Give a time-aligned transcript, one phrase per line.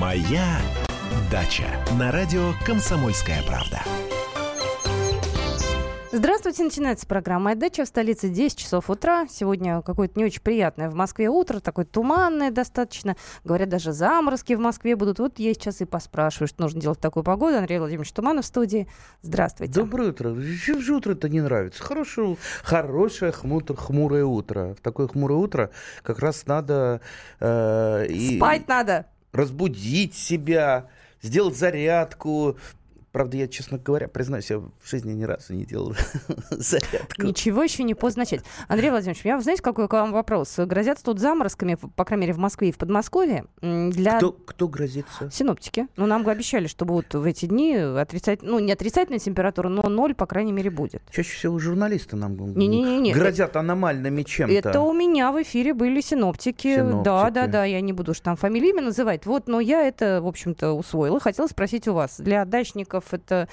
[0.00, 0.56] Моя
[1.30, 1.66] дача
[1.98, 3.82] на радио Комсомольская правда.
[6.10, 9.26] Здравствуйте, начинается программа «Моя дача» в столице 10 часов утра.
[9.28, 13.14] Сегодня какое-то не очень приятное в Москве утро, такое туманное достаточно.
[13.44, 15.18] Говорят, даже заморозки в Москве будут.
[15.18, 17.58] Вот я сейчас и поспрашиваю, что нужно делать в такую погоду.
[17.58, 18.88] Андрей Владимирович Туманов в студии.
[19.20, 19.74] Здравствуйте.
[19.74, 20.34] Доброе утро.
[20.64, 21.82] Чем же утро-то не нравится?
[21.82, 24.74] Хорошее, хорошее хмур, хмурое утро.
[24.78, 25.70] В такое хмурое утро
[26.02, 27.02] как раз надо...
[27.38, 28.06] Э,
[28.38, 29.06] Спать и надо.
[29.32, 30.88] Разбудить себя,
[31.22, 32.58] сделать зарядку,
[33.12, 35.94] Правда, я, честно говоря, признаюсь, я в жизни ни разу не делал
[36.50, 37.22] зарядку.
[37.22, 38.42] Ничего еще не поздно начать.
[38.68, 40.58] Андрей Владимирович, у меня, знаете, какой к вам вопрос?
[40.58, 43.46] Грозятся тут заморозками, по крайней мере, в Москве и в Подмосковье.
[43.60, 44.18] Для...
[44.18, 45.30] Кто, кто грозится?
[45.30, 45.88] Синоптики.
[45.96, 50.14] Ну, нам обещали, что будут в эти дни отрицательные, ну, не отрицательная температура, но ноль,
[50.14, 51.02] по крайней мере, будет.
[51.10, 53.12] Чаще всего журналисты нам не, не, не, не.
[53.12, 54.54] грозят аномальными чем-то.
[54.54, 56.74] Это у меня в эфире были синоптики.
[56.76, 57.04] синоптики.
[57.04, 59.26] Да, да, да, я не буду уж там фамилии называть.
[59.26, 61.18] Вот, но я это, в общем-то, усвоила.
[61.18, 62.20] Хотела спросить у вас.
[62.20, 63.48] Для дачников это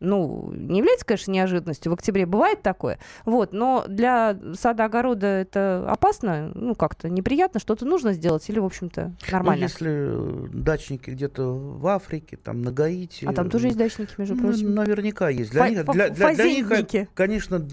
[0.00, 1.90] ну, не является, конечно, неожиданностью.
[1.90, 2.98] В октябре бывает такое.
[3.24, 9.12] Вот, но для сада-огорода это опасно, ну, как-то неприятно, что-то нужно сделать или, в общем-то,
[9.30, 9.66] нормально?
[9.66, 13.24] Ну, если дачники где-то в Африке, там, на Гаити...
[13.24, 14.68] А там тоже есть дачники, между ну, прочим?
[14.68, 15.50] Ну, наверняка есть.
[15.50, 17.66] Для, них, для, для, для них, конечно,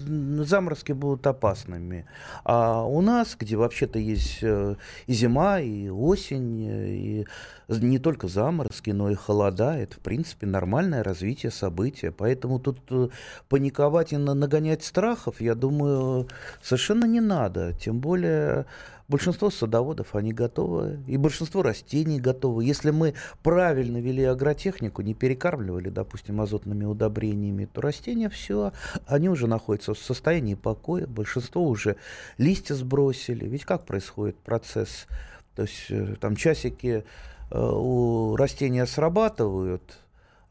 [0.44, 2.06] заморозки будут опасными.
[2.44, 7.26] А у нас, где вообще-то есть э, и зима, и осень, и
[7.68, 9.76] не только заморозки, но и холода.
[9.76, 12.13] Это, в принципе, нормальное развитие события.
[12.16, 13.08] Поэтому тут э,
[13.48, 16.28] паниковать и нагонять страхов, я думаю,
[16.62, 17.72] совершенно не надо.
[17.74, 18.66] Тем более
[19.08, 22.64] большинство садоводов, они готовы, и большинство растений готовы.
[22.64, 28.72] Если мы правильно вели агротехнику, не перекармливали, допустим, азотными удобрениями, то растения все,
[29.06, 31.96] они уже находятся в состоянии покоя, большинство уже
[32.38, 33.46] листья сбросили.
[33.46, 35.06] Ведь как происходит процесс?
[35.54, 37.04] То есть э, там часики
[37.50, 39.98] Э, у растения срабатывают,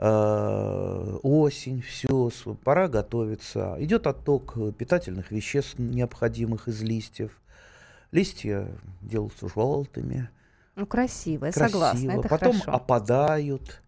[0.09, 2.29] осень, все,
[2.63, 3.75] пора готовиться.
[3.79, 7.31] Идет отток питательных веществ, необходимых из листьев.
[8.11, 8.67] Листья
[9.01, 10.29] делаются желтыми.
[10.75, 12.72] Ну, красиво, я согласна, это Потом хорошо.
[12.72, 13.81] опадают.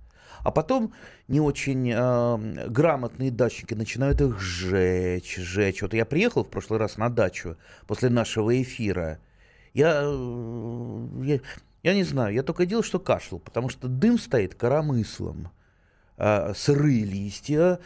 [0.44, 0.94] А потом
[1.28, 5.82] не очень э, грамотные дачники начинают их сжечь, сжечь.
[5.82, 7.58] Вот я приехал в прошлый раз на дачу
[7.88, 9.18] после нашего эфира.
[9.74, 11.40] Я, э, я,
[11.82, 15.50] я не знаю, я только делал, что кашлял, потому что дым стоит коромыслом.
[16.18, 17.80] А, сырые листья,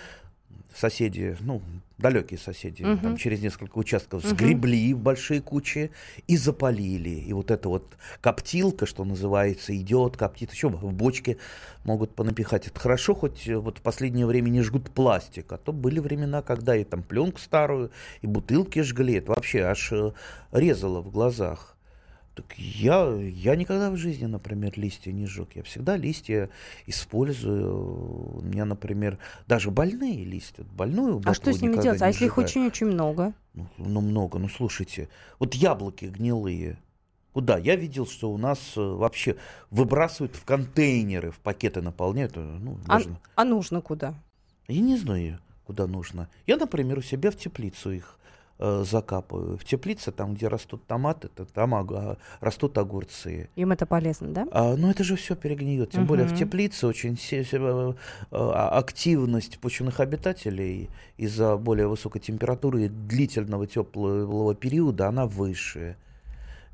[0.76, 1.62] соседи, ну,
[1.98, 2.98] далекие соседи, угу.
[3.02, 4.30] там через несколько участков угу.
[4.30, 5.92] сгребли в большие кучи
[6.28, 7.10] и запалили.
[7.10, 11.38] И вот эта вот коптилка, что называется, идет, коптит, еще в бочке
[11.84, 12.68] могут понапихать.
[12.68, 16.76] Это хорошо, хоть вот в последнее время не жгут пластик, а то были времена, когда
[16.76, 17.92] и там пленку старую,
[18.22, 19.16] и бутылки жгли.
[19.16, 20.14] Это вообще аж э,
[20.52, 21.76] резало в глазах.
[22.40, 25.50] Так я, я никогда в жизни, например, листья не жег.
[25.56, 26.50] Я всегда листья
[26.88, 28.38] использую.
[28.38, 30.64] У меня, например, даже больные листья.
[30.72, 32.02] Больную а что с ними делать?
[32.02, 33.34] А если их очень-очень много?
[33.54, 34.40] Ну, ну, много.
[34.40, 35.10] Ну, слушайте.
[35.38, 36.78] Вот яблоки гнилые.
[37.34, 37.58] Куда?
[37.58, 39.36] Я видел, что у нас э, вообще
[39.70, 42.38] выбрасывают в контейнеры, в пакеты наполняют.
[42.38, 43.02] Э, ну, а,
[43.36, 44.16] а нужно куда?
[44.70, 46.30] Я не знаю, куда нужно.
[46.48, 48.18] Я, например, у себя в теплицу их
[48.60, 49.58] закапываю.
[49.58, 53.50] В теплице, там, где растут томаты, то там ага, растут огурцы.
[53.56, 54.48] Им это полезно, да?
[54.52, 55.92] А, ну, это же все перегниет.
[55.92, 56.10] Тем угу.
[56.10, 57.94] более в теплице очень э,
[58.32, 65.96] а, активность почвенных обитателей из-за более высокой температуры и длительного теплого периода, она выше.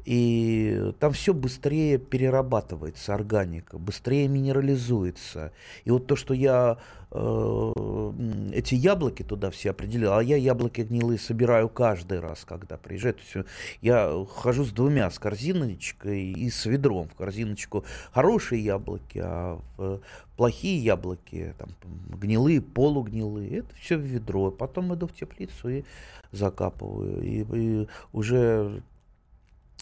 [0.05, 5.51] И там все быстрее перерабатывается, органика, быстрее минерализуется.
[5.83, 7.04] И вот то, что я э,
[8.53, 13.15] эти яблоки туда все определил, а я яблоки гнилые собираю каждый раз, когда приезжаю.
[13.15, 13.49] То есть
[13.81, 17.07] я хожу с двумя, с корзиночкой и с ведром.
[17.09, 20.01] В корзиночку хорошие яблоки, а в
[20.37, 21.69] плохие яблоки, там,
[22.19, 24.51] гнилые, полугнилые, это все в ведро.
[24.51, 25.83] Потом иду в теплицу и
[26.31, 27.21] закапываю.
[27.21, 28.81] И, и уже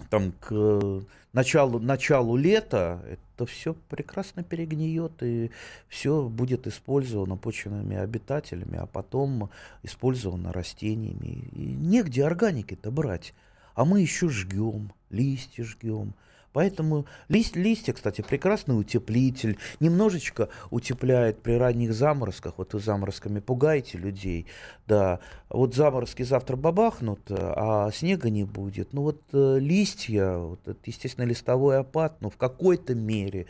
[0.09, 5.51] там к началу, началу лета это все прекрасно перегниет и
[5.87, 9.49] все будет использовано почвенными обитателями, а потом
[9.83, 11.49] использовано растениями.
[11.53, 13.33] И негде органики-то брать.
[13.75, 16.13] А мы еще жгем, листья жгем,
[16.53, 22.53] Поэтому лист, листья, кстати, прекрасный утеплитель, немножечко утепляет при ранних заморозках.
[22.57, 24.45] Вот вы заморозками пугаете людей,
[24.87, 25.19] да.
[25.49, 28.93] Вот заморозки завтра бабахнут, а снега не будет.
[28.93, 33.47] Ну вот э, листья, вот это, естественно, листовой опад, но в какой-то мере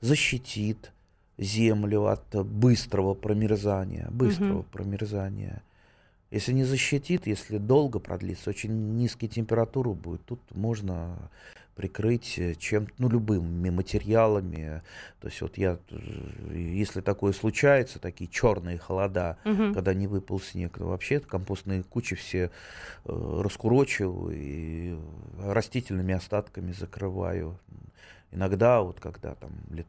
[0.00, 0.92] защитит
[1.36, 4.66] землю от быстрого промерзания, быстрого угу.
[4.72, 5.62] промерзания.
[6.30, 11.30] Если не защитит, если долго продлится, очень низкие температуры будет, тут можно
[11.78, 14.82] прикрыть чем ну, любыми материалами.
[15.20, 15.78] То есть вот я,
[16.52, 19.72] если такое случается, такие черные холода, угу.
[19.74, 22.50] когда не выпал снег, то вообще компостные кучи все
[23.04, 24.98] э, раскурочиваю и
[25.40, 27.60] растительными остатками закрываю.
[28.32, 29.86] Иногда, вот когда там лет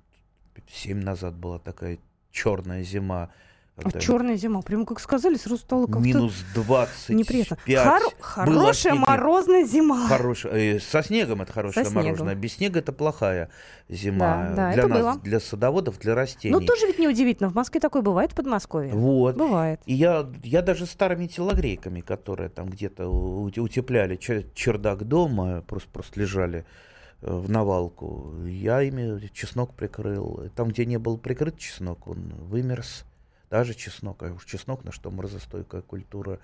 [0.71, 1.97] семь назад была такая
[2.31, 3.31] черная зима,
[3.83, 4.61] а черная зима.
[4.61, 6.01] Прямо как сказали, сразу стало как-то...
[6.01, 7.09] Минус 20.
[7.09, 7.57] Неприятно.
[7.65, 10.07] Хор- хорошая морозная зима.
[10.07, 10.75] Хорошая.
[10.75, 12.35] Э, со снегом это хорошая Со морозная.
[12.35, 13.49] Без снега это плохая
[13.89, 14.49] зима.
[14.49, 15.15] Да, да, для это нас, было.
[15.23, 16.53] для садоводов, для растений.
[16.53, 17.49] Ну, тоже ведь неудивительно.
[17.49, 18.93] В Москве такое бывает, в Подмосковье.
[18.93, 19.35] Вот.
[19.35, 19.81] Бывает.
[19.85, 26.65] И я, я даже старыми телогрейками, которые там где-то утепляли чердак дома, просто, просто лежали
[27.21, 28.33] э, в навалку.
[28.45, 30.49] Я ими чеснок прикрыл.
[30.55, 33.05] Там, где не был прикрыт чеснок, он вымерз
[33.49, 36.39] даже чеснок, а уж чеснок на что морозостойкая культура.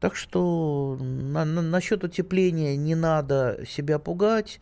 [0.00, 4.60] Так что на, на, насчет утепления не надо себя пугать.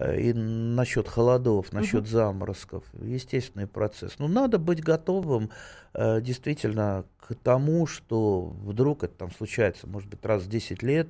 [0.00, 2.08] Э, и насчет холодов, насчет угу.
[2.08, 4.18] заморозков, естественный процесс.
[4.18, 5.50] Но надо быть готовым
[5.92, 11.08] э, действительно к тому, что вдруг это там случается, может быть, раз в 10 лет,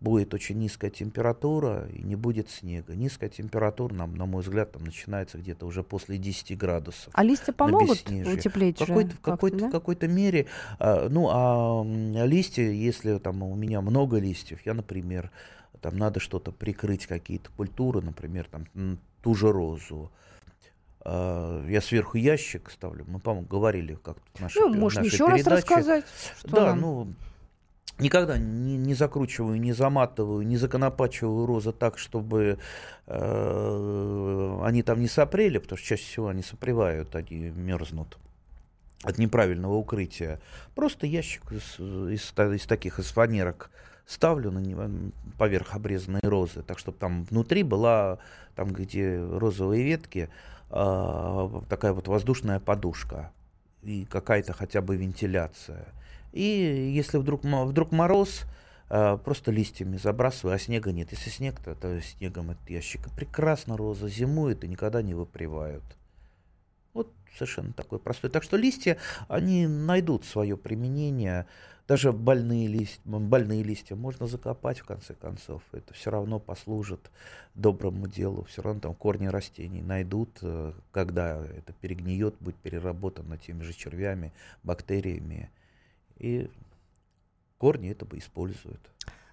[0.00, 2.94] будет очень низкая температура и не будет снега.
[2.94, 7.12] Низкая температура, нам, на мой взгляд, там начинается где-то уже после 10 градусов.
[7.12, 9.68] А листья помогут утеплить какой-то, в какой-то, да?
[9.68, 10.46] в какой-то мере.
[10.78, 11.84] А, ну, а
[12.24, 15.30] листья, если там у меня много листьев, я, например,
[15.80, 18.66] там надо что-то прикрыть, какие-то культуры, например, там
[19.22, 20.10] ту же розу,
[21.02, 23.04] а, я сверху ящик ставлю.
[23.08, 25.50] Мы, по-моему, говорили как-то в нашей, ну, можно еще передаче.
[25.50, 26.04] раз рассказать.
[26.44, 26.80] Да, нам...
[26.80, 27.14] ну,
[28.00, 32.58] Никогда не, не закручиваю, не заматываю, не законопачиваю розы так, чтобы
[33.06, 38.16] э, они там не сопрели, потому что чаще всего они сопревают, они мерзнут
[39.02, 40.40] от неправильного укрытия.
[40.74, 43.70] Просто ящик из, из, из таких, из фанерок
[44.10, 48.18] ставлю на поверх обрезанной розы, так чтобы там внутри была,
[48.56, 50.28] там где розовые ветки,
[50.70, 53.30] э, такая вот воздушная подушка
[53.82, 55.86] и какая-то хотя бы вентиляция.
[56.32, 56.42] И
[56.92, 58.42] если вдруг, вдруг мороз,
[58.88, 61.12] э, просто листьями забрасываю, а снега нет.
[61.12, 63.08] Если снег, то, то снегом этот ящик.
[63.14, 65.84] Прекрасно роза зимует и никогда не выпривают.
[67.34, 68.30] Совершенно такой простой.
[68.30, 68.96] Так что листья,
[69.28, 71.46] они найдут свое применение.
[71.88, 75.62] Даже больные листья, больные листья можно закопать в конце концов.
[75.72, 77.10] Это все равно послужит
[77.54, 78.44] доброму делу.
[78.44, 84.32] Все равно там корни растений найдут, э, когда это перегниет, будет переработано теми же червями,
[84.62, 85.50] бактериями
[86.16, 86.50] и
[87.58, 88.80] корни этого используют.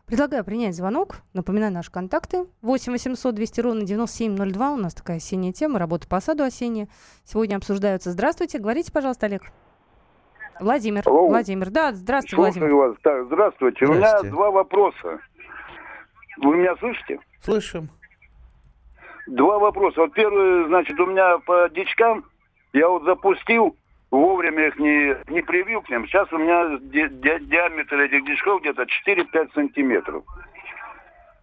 [0.07, 1.17] Предлагаю принять звонок.
[1.33, 2.45] Напоминаю наши контакты.
[2.61, 4.71] 8 800 200 ровно 9702.
[4.71, 5.79] У нас такая осенняя тема.
[5.79, 6.87] Работа по саду осенняя.
[7.25, 8.11] Сегодня обсуждаются.
[8.11, 8.57] Здравствуйте.
[8.57, 9.41] Говорите, пожалуйста, Олег.
[10.61, 11.03] Владимир.
[11.05, 11.27] Алло.
[11.27, 11.69] Владимир.
[11.71, 12.73] Да, здравствуйте, Владимир.
[12.73, 12.95] Вас.
[13.03, 13.85] Так, здравствуйте.
[13.85, 15.19] У меня два вопроса.
[16.37, 17.19] Вы меня слышите?
[17.41, 17.89] Слышим.
[19.27, 19.99] Два вопроса.
[19.99, 22.23] Вот первый, значит, у меня по дичкам
[22.71, 23.75] я вот запустил
[24.11, 26.05] вовремя их не, не привил к ним.
[26.07, 30.23] Сейчас у меня ди, ди, диаметр этих дишков где-то 4-5 сантиметров.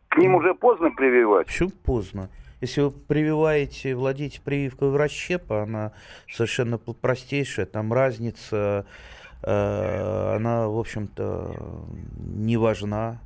[0.08, 1.46] К ним уже поздно прививать?
[1.46, 2.30] Почему поздно?
[2.60, 5.92] Если вы прививаете, владеете прививкой расщепа, она
[6.30, 8.86] совершенно простейшая, там разница,
[9.42, 11.84] э, она, в общем-то,
[12.16, 13.18] не важна.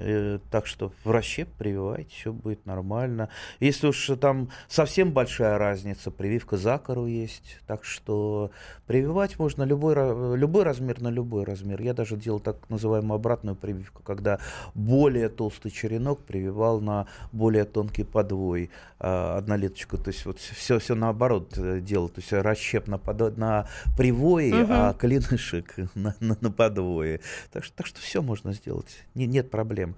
[0.00, 3.28] Э, так что в расщеп прививайте, все будет нормально.
[3.60, 7.58] Если уж там совсем большая разница, прививка за кору есть.
[7.66, 8.50] Так что
[8.86, 9.94] прививать можно любой,
[10.36, 11.82] любой размер на любой размер.
[11.82, 14.40] Я даже делал так называемую обратную прививку, когда
[14.74, 19.98] более толстый черенок прививал на более тонкий подвой э, однолеточку.
[19.98, 22.08] То есть вот все, все наоборот э, делал.
[22.08, 24.72] То есть расщеп на, под, на привое, угу.
[24.72, 27.20] а клинышек на, на, на подвое.
[27.52, 29.04] Так что, так что все можно сделать.
[29.14, 29.89] Не, нет проблем.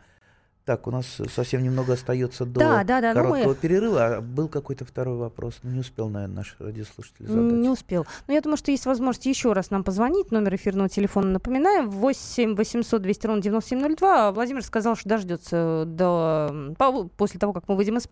[0.64, 3.54] Так, у нас совсем немного остается до да, да, да, короткого ну мы...
[3.56, 4.06] перерыва.
[4.06, 5.58] А был какой-то второй вопрос?
[5.64, 7.52] Ну, не успел, наверное, наш радиослушатель задать.
[7.52, 8.06] Не успел.
[8.28, 10.30] Но я думаю, что есть возможность еще раз нам позвонить.
[10.30, 11.90] Номер эфирного телефона напоминаем.
[11.90, 14.30] 8 800 200 ровно 9702.
[14.30, 16.74] Владимир сказал, что дождется до...
[17.16, 18.08] после того, как мы выйдем из...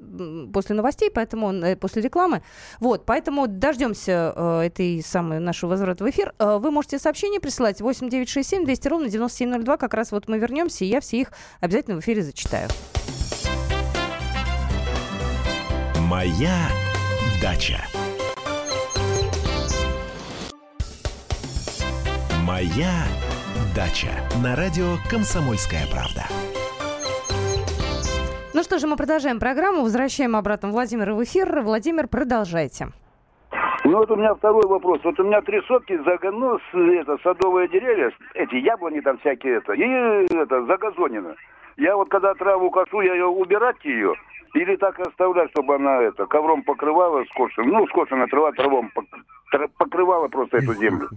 [0.53, 1.63] после новостей, поэтому он...
[1.63, 2.43] Э, после рекламы.
[2.81, 6.35] Вот, поэтому дождемся э, этой самой нашего возврата в эфир.
[6.41, 9.77] Э, вы можете сообщение присылать 8 967 200 ровно 9702.
[9.77, 11.31] Как раз вот мы вернемся, и я все их
[11.61, 12.69] обязательно в эфире зачитаю читаю.
[16.09, 16.69] Моя
[17.43, 17.79] дача.
[22.47, 23.05] Моя
[23.77, 24.09] дача.
[24.43, 26.25] На радио Комсомольская правда.
[28.55, 29.83] Ну что же, мы продолжаем программу.
[29.83, 31.61] Возвращаем обратно Владимира в эфир.
[31.61, 32.89] Владимир, продолжайте.
[33.85, 35.01] Ну вот у меня второй вопрос.
[35.05, 39.83] Вот у меня три сотки загону, это, садовые деревья, эти яблони там всякие, это, и
[40.35, 41.35] это, загазонено.
[41.77, 44.15] Я вот когда траву косу, я ее убирать ее,
[44.55, 48.91] или так оставлять, чтобы она это ковром покрывала скошенная, ну, скошенная трава травом
[49.79, 51.09] покрывала просто эту землю.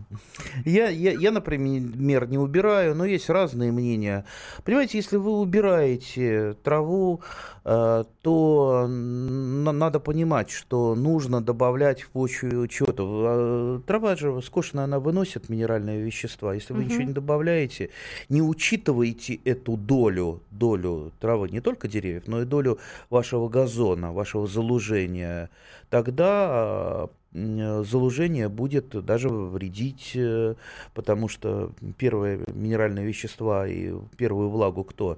[0.65, 4.25] Я, я, я, например, не убираю, но есть разные мнения.
[4.63, 7.21] Понимаете, если вы убираете траву,
[7.65, 13.03] э, то надо понимать, что нужно добавлять в почву что-то.
[13.05, 16.53] А, трава же скошенная, она выносит минеральные вещества.
[16.53, 16.89] Если вы угу.
[16.89, 17.89] ничего не добавляете,
[18.29, 24.48] не учитываете эту долю, долю травы, не только деревьев, но и долю вашего газона, вашего
[24.48, 25.50] залужения,
[25.89, 30.56] тогда залужение будет даже вредить, э,
[30.94, 35.18] потому что первые минеральные вещества и первую влагу кто?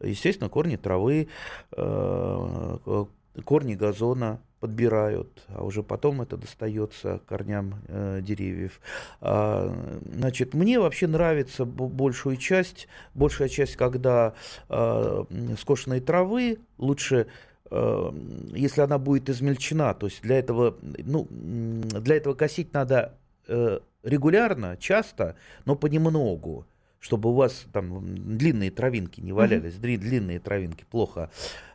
[0.00, 1.28] Естественно, корни травы,
[1.72, 3.04] э,
[3.44, 8.80] корни газона подбирают, а уже потом это достается корням э, деревьев.
[9.20, 9.72] А,
[10.06, 14.34] значит, мне вообще нравится большую часть, большая часть, когда
[14.68, 15.24] э,
[15.58, 17.26] скошенной травы лучше
[17.70, 18.12] Э,
[18.52, 23.14] если она будет измельчена, то есть для этого, ну, для этого косить надо
[23.48, 26.66] э, регулярно, часто, но понемногу,
[27.00, 29.98] чтобы у вас там длинные травинки не валялись, mm-hmm.
[29.98, 31.30] длинные травинки плохо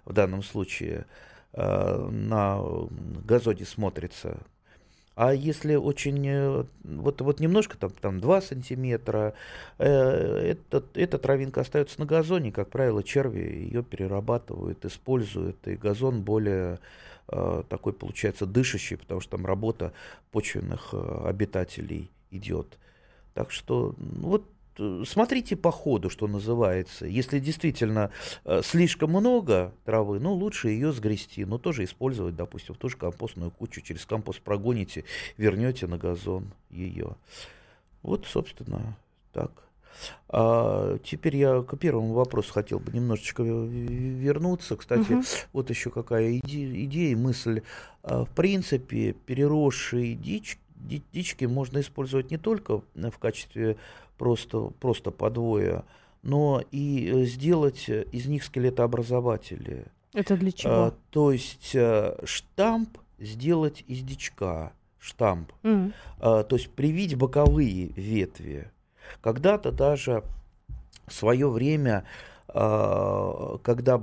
[0.05, 2.61] в данном случае э, на
[3.25, 4.37] газоне смотрится.
[5.15, 9.33] А если очень, э, вот, вот немножко, там, там 2 сантиметра,
[9.77, 16.23] э, эта, эта травинка остается на газоне, как правило, черви ее перерабатывают, используют, и газон
[16.23, 16.79] более
[17.27, 19.91] э, такой получается дышащий, потому что там работа
[20.31, 22.79] почвенных э, обитателей идет.
[23.33, 24.50] Так что ну, вот Э,
[25.05, 27.05] смотрите по ходу, что называется.
[27.05, 28.11] Если действительно
[28.45, 32.97] э, слишком много травы, ну, лучше ее сгрести, но тоже использовать, допустим, в ту же
[32.97, 33.81] компостную кучу.
[33.81, 35.03] Через компост прогоните,
[35.37, 37.15] вернете на газон ее.
[38.01, 38.97] Вот, собственно,
[39.33, 39.51] так.
[40.29, 44.75] А теперь я к первому вопросу хотел бы немножечко вернуться.
[44.75, 45.23] Кстати, угу.
[45.53, 47.61] вот еще какая идея, идея мысль.
[48.03, 50.57] А, в принципе, переросшие дичь,
[51.13, 53.77] дички можно использовать не только в качестве
[54.17, 55.83] просто, просто подвое,
[56.23, 59.85] но и э, сделать э, из них скелетообразователи.
[60.13, 60.73] Это для чего?
[60.73, 65.51] А, то есть э, штамп сделать из дичка, штамп.
[65.63, 65.93] Mm.
[66.19, 68.69] А, то есть привить боковые ветви.
[69.21, 70.23] Когда-то даже
[71.07, 72.05] в свое время,
[72.47, 74.01] а, когда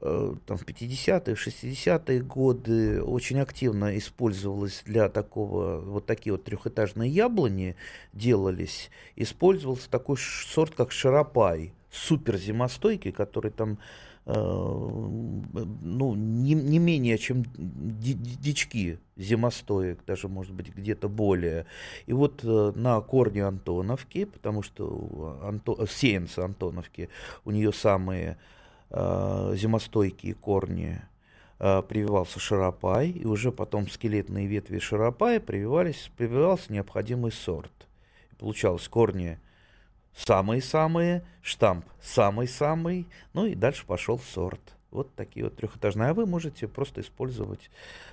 [0.00, 7.74] там, в 50-е, 60-е годы очень активно использовалось для такого, вот такие вот трехэтажные яблони
[8.12, 13.78] делались, использовался такой сорт, как шарапай, супер зимостойкий, который там
[14.26, 21.66] э, ну, не, не менее, чем дички зимостоек, даже, может быть, где-то более.
[22.06, 27.08] И вот э, на корне Антоновки, потому что Анто, сеянцы Антоновки,
[27.44, 28.57] у нее самые э,
[28.90, 31.00] зимостойкие корни
[31.58, 37.72] э, прививался шарапай, и уже потом скелетные ветви шарапая прививались, прививался необходимый сорт.
[38.32, 39.38] И получалось корни
[40.14, 44.60] самые-самые, штамп самый-самый, ну и дальше пошел сорт.
[44.90, 46.10] Вот такие вот трехэтажные.
[46.10, 47.70] А вы можете просто использовать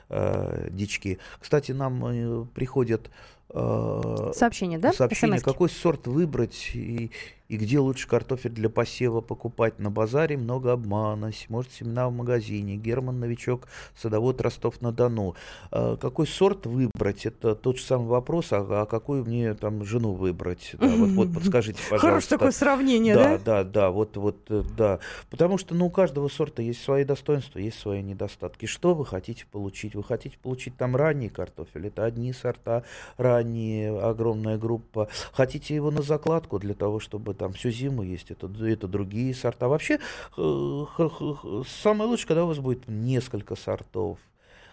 [0.09, 1.19] э, дички.
[1.39, 3.09] Кстати, нам э, приходят
[3.49, 4.91] э, сообщение, да?
[4.91, 7.11] Сообщение, какой сорт выбрать и,
[7.47, 9.77] и где лучше картофель для посева покупать?
[9.77, 11.31] На базаре много обмана.
[11.49, 12.75] Может, семена в магазине.
[12.75, 15.35] Герман Новичок, садовод Ростов-на-Дону.
[15.71, 17.25] А, какой сорт выбрать?
[17.27, 18.51] Это тот же самый вопрос.
[18.51, 20.75] А, а какую мне там жену выбрать?
[20.79, 22.07] Да, вот, вот подскажите, пожалуйста.
[22.07, 23.37] Хорошее такое сравнение, да?
[23.37, 23.91] Да, да, да.
[23.91, 24.99] Вот, вот, э, да.
[25.29, 28.65] Потому что ну, у каждого сорта есть свои достоинства, есть свои недостатки.
[28.65, 29.93] Что вы хотите получить?
[29.93, 31.87] Вы хотите получить там ранний картофель?
[31.87, 32.83] Это одни сорта,
[33.17, 35.09] ранние, огромная группа.
[35.31, 39.67] Хотите его на закладку для того, чтобы там всю зиму есть, это, это другие сорта.
[39.67, 39.99] Вообще,
[40.35, 44.17] самое лучшее, когда у вас будет несколько сортов.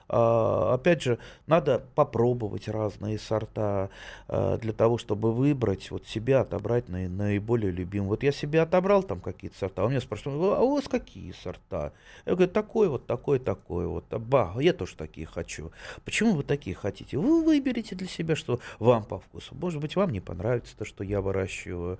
[0.09, 3.91] А, опять же, надо попробовать разные сорта
[4.29, 8.09] а, для того, чтобы выбрать, вот себя отобрать на, наиболее любимый.
[8.09, 11.33] Вот я себе отобрал там какие-то сорта, а у меня спрашивают, а у вас какие
[11.33, 11.93] сорта?
[12.27, 14.05] Я говорю, такой вот, такой, такой вот.
[14.09, 15.73] Ба, я тоже такие хочу.
[16.05, 17.19] Почему вы такие хотите?
[17.19, 19.55] Вы выберите для себя, что вам по вкусу.
[19.55, 21.99] Может быть, вам не понравится то, что я выращиваю.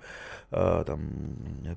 [0.51, 1.09] А, там,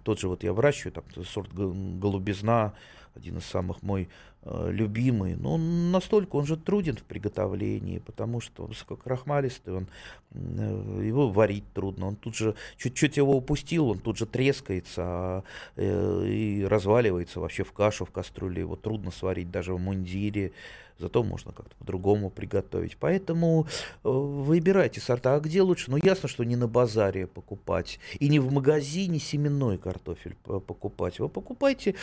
[0.04, 2.75] тот же вот я выращиваю, там, сорт голубизна,
[3.14, 4.09] один из самых мой
[4.47, 9.88] любимый, но он настолько, он же труден в приготовлении, потому что высококрахмалистый, он,
[10.33, 15.43] э, его варить трудно, он тут же, чуть-чуть его упустил, он тут же трескается а,
[15.76, 20.53] э, и разваливается вообще в кашу, в кастрюле, его трудно сварить даже в мундире,
[20.99, 22.97] зато можно как-то по-другому приготовить.
[22.97, 23.67] Поэтому
[24.03, 25.35] выбирайте сорта.
[25.35, 25.91] А где лучше?
[25.91, 31.19] Ну, ясно, что не на базаре покупать и не в магазине семенной картофель покупать.
[31.19, 31.95] Вы покупайте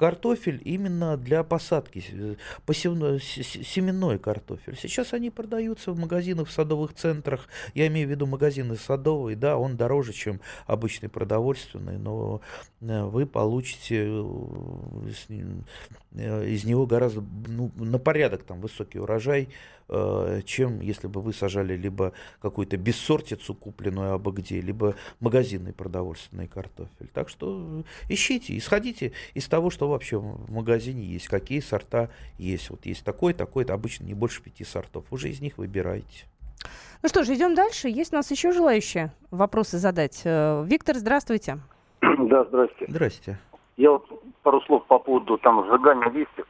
[0.00, 4.74] картофель именно для посадки, посевной, семенной картофель.
[4.80, 7.48] Сейчас они продаются в магазинах, в садовых центрах.
[7.74, 12.40] Я имею в виду магазины садовые, да, он дороже, чем обычный продовольственный, но
[12.80, 15.50] э, вы получите э,
[16.14, 19.79] э, из него гораздо ну, на порядок там высокий урожай, Э,
[20.44, 27.08] чем если бы вы сажали либо какую-то бессортицу, купленную абы где, либо магазинный продовольственный картофель.
[27.12, 32.70] Так что ищите, исходите из того, что вообще в магазине есть, какие сорта есть.
[32.70, 35.04] Вот есть такой, такой, это обычно не больше пяти сортов.
[35.10, 36.26] Уже из них выбирайте.
[37.02, 37.88] Ну что ж, идем дальше.
[37.88, 40.22] Есть у нас еще желающие вопросы задать.
[40.24, 41.58] Э, Виктор, здравствуйте.
[42.00, 42.86] Да, здрасте.
[42.88, 43.38] Здрасте.
[43.76, 44.06] Я вот
[44.42, 46.46] пару слов по поводу там сжигания листьев.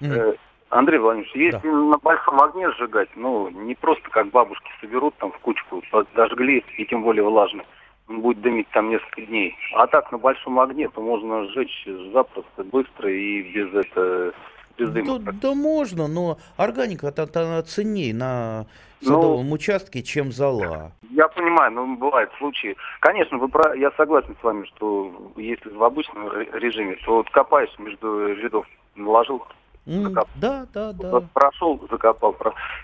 [0.00, 0.38] Mm.
[0.74, 1.76] Андрей Владимирович, если да.
[1.76, 5.80] на большом огне сжигать, ну, не просто как бабушки соберут там в кучку,
[6.16, 7.62] дожгли, и тем более влажно,
[8.08, 9.54] он будет дымить там несколько дней.
[9.76, 14.32] А так на большом огне, то можно сжечь запросто, быстро и без этого
[14.76, 15.20] без дыма.
[15.20, 18.66] Да, да можно, но органика то она ценнее на
[19.00, 20.90] садовом ну, участке, чем зола.
[21.10, 22.74] Я понимаю, но бывают случаи.
[22.98, 23.76] Конечно, вы про...
[23.76, 28.66] я согласен с вами, что если в обычном режиме, то вот копаешь между рядов,
[28.96, 29.44] наложил
[29.86, 31.20] Mm, да, да, да.
[31.34, 32.34] Прошел, закопал.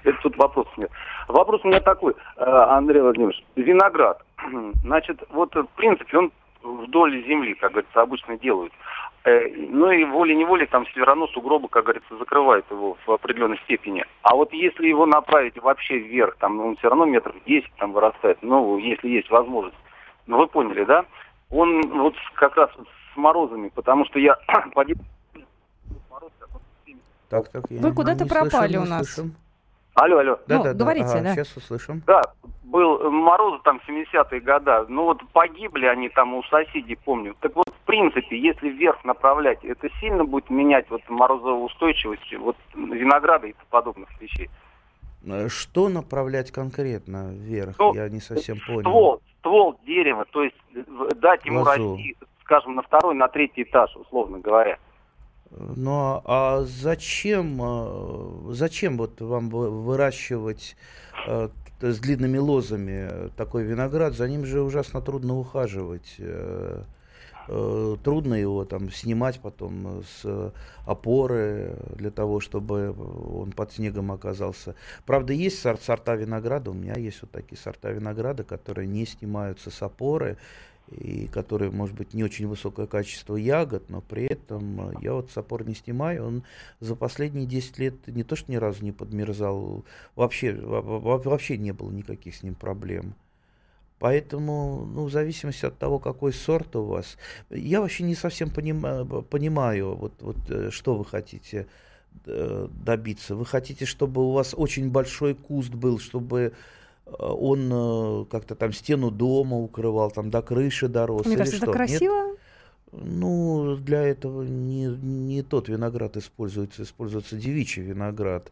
[0.05, 0.91] Это тут вопрос нет.
[1.29, 3.43] Вопрос у меня такой, э, Андрей Владимирович.
[3.57, 4.23] Виноград.
[4.83, 8.73] Значит, вот в принципе он вдоль земли, как говорится, обычно делают.
[9.25, 14.05] Э, ну и волей-неволей там все равно сугробы, как говорится, закрывают его в определенной степени.
[14.23, 18.39] А вот если его направить вообще вверх, там он все равно метров 10 там вырастает,
[18.43, 19.77] ну, если есть возможность.
[20.27, 21.07] Ну, вы поняли, да?
[21.51, 22.71] Он вот как раз
[23.15, 24.37] с морозами, потому что я
[24.75, 24.99] погиб
[27.31, 29.07] так, так, я Вы куда-то пропали слышим, у нас.
[29.07, 29.35] Слышим.
[29.95, 30.39] Алло, алло.
[30.47, 31.21] Да, ну, да, говорите, да.
[31.23, 31.35] Да.
[31.35, 32.03] Сейчас услышим.
[32.07, 32.23] Да,
[32.65, 34.87] был мороз там 70-е годы.
[34.89, 37.35] Ну вот погибли они там у соседей, помню.
[37.41, 43.49] Так вот, в принципе, если вверх направлять, это сильно будет менять вот морозоустойчивость вот винограда
[43.49, 44.51] и подобных вещей.
[45.25, 47.77] Э, что направлять конкретно вверх?
[47.79, 48.81] Ну, Я не совсем понял.
[48.81, 50.57] Ствол, ствол дерева, то есть
[51.21, 51.95] дать ему Лозу.
[51.95, 54.79] расти, скажем, на второй, на третий этаж, условно говоря.
[55.51, 60.77] Ну а зачем, э, зачем вот вам выращивать
[61.27, 61.49] э,
[61.81, 64.15] с длинными лозами такой виноград?
[64.15, 66.15] За ним же ужасно трудно ухаживать.
[66.19, 66.85] Э,
[68.05, 70.53] трудно его там снимать потом с
[70.87, 74.77] опоры для того, чтобы он под снегом оказался.
[75.05, 79.83] Правда, есть сорта винограда, у меня есть вот такие сорта винограда, которые не снимаются с
[79.83, 80.37] опоры
[80.91, 85.31] и которые, может быть, не очень высокое качество ягод, но при этом э, я вот
[85.31, 86.43] сапор не снимаю, он
[86.81, 89.85] за последние 10 лет не то что ни разу не подмерзал,
[90.17, 93.15] вообще, вообще не было никаких с ним проблем.
[94.01, 97.19] Поэтому, ну, в зависимости от того, какой сорт у вас,
[97.51, 101.67] я вообще не совсем понимаю, понимаю вот, вот, э, что вы хотите
[102.25, 103.37] э, добиться.
[103.37, 106.55] Вы хотите, чтобы у вас очень большой куст был, чтобы
[107.19, 111.27] он э, как-то там стену дома укрывал, там до крыши дорос.
[111.27, 111.67] Мне кажется, что?
[111.67, 112.27] это красиво.
[112.27, 112.39] Нет?
[112.93, 118.51] Ну, для этого не, не тот виноград используется, используется девичий виноград.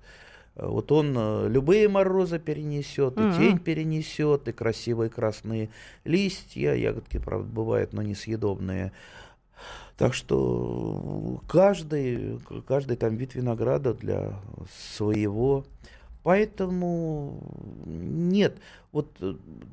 [0.55, 3.37] Вот он э, любые морозы перенесет, и mm-hmm.
[3.37, 5.71] тень перенесет, и красивые красные
[6.05, 6.75] листья.
[6.75, 8.93] Ягодки, правда, бывают, но несъедобные.
[9.97, 14.41] Так что каждый, каждый там вид винограда для
[14.95, 15.65] своего
[16.29, 17.41] Поэтому
[17.87, 18.59] нет,
[18.93, 19.33] вот э,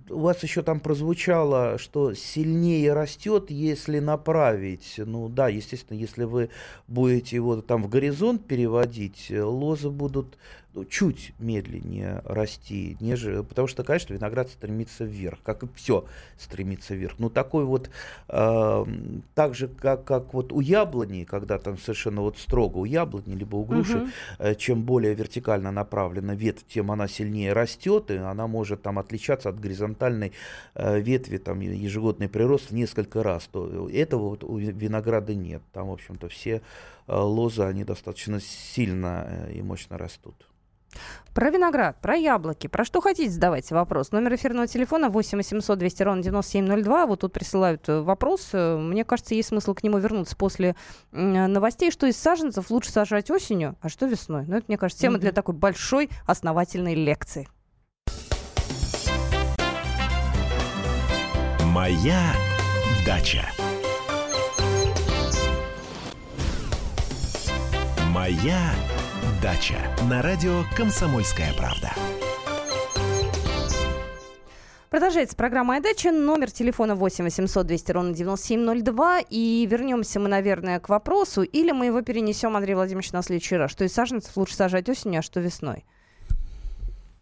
[0.10, 4.94] у вас еще там прозвучало, что сильнее растет, если направить.
[4.96, 6.50] Ну да, естественно, если вы
[6.88, 10.38] будете его там в горизонт переводить, э, лозы будут
[10.84, 16.06] чуть медленнее расти, нежели, потому что, конечно, виноград стремится вверх, как и все
[16.38, 17.16] стремится вверх.
[17.20, 17.90] Но такой вот,
[18.28, 18.86] э,
[19.34, 23.56] так же, как, как вот у яблони, когда там совершенно вот строго у яблони, либо
[23.56, 24.08] у груши, угу.
[24.40, 29.50] э, чем более вертикально направлена ветвь, тем она сильнее растет, и она может там отличаться
[29.50, 30.34] от горизонтальной
[30.76, 33.48] э, ветви, там ежегодный прирост в несколько раз.
[33.52, 35.62] То этого вот у винограда нет.
[35.72, 36.62] Там, в общем-то, все
[37.08, 40.36] э, лозы, они достаточно сильно э, и мощно растут.
[41.34, 44.12] Про виноград, про яблоки, про что хотите, задавайте вопрос.
[44.12, 47.06] Номер эфирного телефона 8 800 200 ровно 9702.
[47.08, 48.50] Вот тут присылают э, вопрос.
[48.54, 50.76] Э, мне кажется, есть смысл к нему вернуться после
[51.12, 54.46] новостей, что из саженцев лучше сажать осенью, а что весной.
[54.48, 55.22] Ну, это, мне кажется, тема mm-hmm.
[55.22, 57.50] для такой большой основательной лекции.
[61.66, 62.32] Моя
[63.06, 63.44] дача.
[68.14, 68.95] Моя дача
[70.10, 71.94] на радио Комсомольская правда.
[74.90, 76.12] Продолжается программа «Моя дача».
[76.12, 79.20] Номер телефона 8 800 200 ровно 9702.
[79.30, 81.44] И вернемся мы, наверное, к вопросу.
[81.44, 83.70] Или мы его перенесем, Андрей Владимирович, на следующий раз.
[83.70, 85.86] Что из саженцев лучше сажать осенью, а что весной?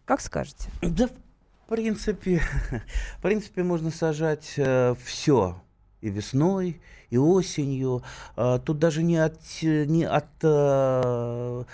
[0.06, 0.70] Как скажете?
[0.80, 2.40] Да, в принципе,
[3.18, 5.62] в принципе можно сажать э, все.
[6.00, 8.02] И весной, и осенью.
[8.36, 11.64] А, тут даже не от, не от э,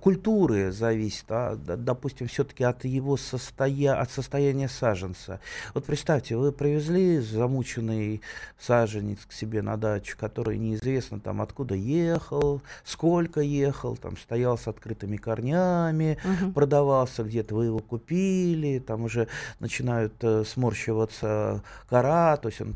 [0.00, 4.00] культуры зависит, а, допустим, все-таки от его состоя...
[4.00, 5.40] от состояния саженца.
[5.74, 8.20] Вот представьте, вы привезли замученный
[8.58, 14.68] саженец к себе на дачу, который неизвестно там откуда ехал, сколько ехал, там стоял с
[14.68, 16.52] открытыми корнями, угу.
[16.52, 19.28] продавался где-то, вы его купили, там уже
[19.60, 22.74] начинают э, сморщиваться кора, то есть он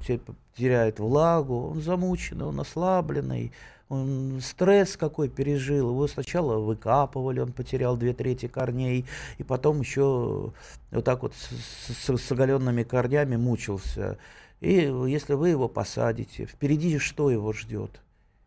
[0.56, 3.52] теряет влагу, он замученный, он ослабленный,
[3.88, 5.90] он стресс какой пережил.
[5.90, 9.06] Его сначала выкапывали, он потерял две трети корней,
[9.38, 10.52] и потом еще
[10.90, 14.18] вот так вот с, с, с оголенными корнями мучился.
[14.60, 18.00] И если вы его посадите, впереди что его ждет?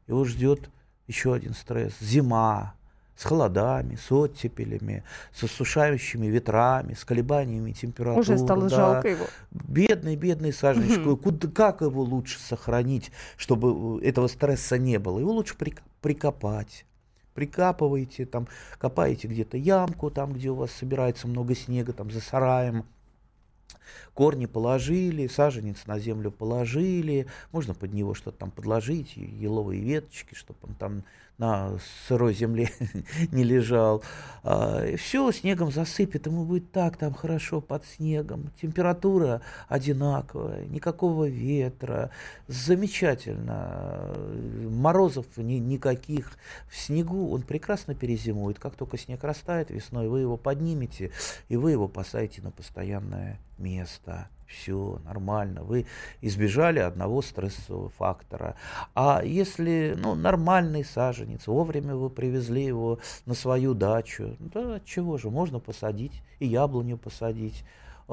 [0.07, 0.69] Его ждет
[1.07, 1.93] еще один стресс.
[1.99, 2.75] Зима,
[3.15, 8.21] с холодами, с оттепелями, с осушающими ветрами, с колебаниями температуры.
[8.21, 8.75] Уже стало да.
[8.75, 9.25] жалко его.
[9.51, 11.05] Бедный, бедный саженчик.
[11.05, 11.17] Угу.
[11.17, 15.19] Куда, как его лучше сохранить, чтобы этого стресса не было?
[15.19, 15.55] Его лучше
[16.01, 16.85] прикопать.
[17.33, 18.47] Прикапываете, там,
[18.77, 22.85] копаете где-то ямку, там, где у вас собирается много снега, там, за сараем,
[24.13, 30.59] корни положили, саженец на землю положили, можно под него что-то там подложить, еловые веточки, чтобы
[30.63, 31.03] он там
[31.37, 32.69] на сырой земле
[33.31, 34.03] не лежал.
[34.43, 38.51] А, все снегом засыпет, ему будет так там хорошо под снегом.
[38.61, 42.11] Температура одинаковая, никакого ветра,
[42.47, 44.13] замечательно.
[44.69, 46.33] Морозов ни, никаких.
[46.69, 48.59] В снегу он прекрасно перезимует.
[48.59, 51.11] Как только снег растает весной, вы его поднимете,
[51.49, 55.85] и вы его посадите на постоянное место все нормально, вы
[56.21, 58.55] избежали одного стрессового фактора.
[58.95, 65.29] А если ну, нормальный саженец, вовремя вы привезли его на свою дачу, да чего же,
[65.29, 67.63] можно посадить и яблоню посадить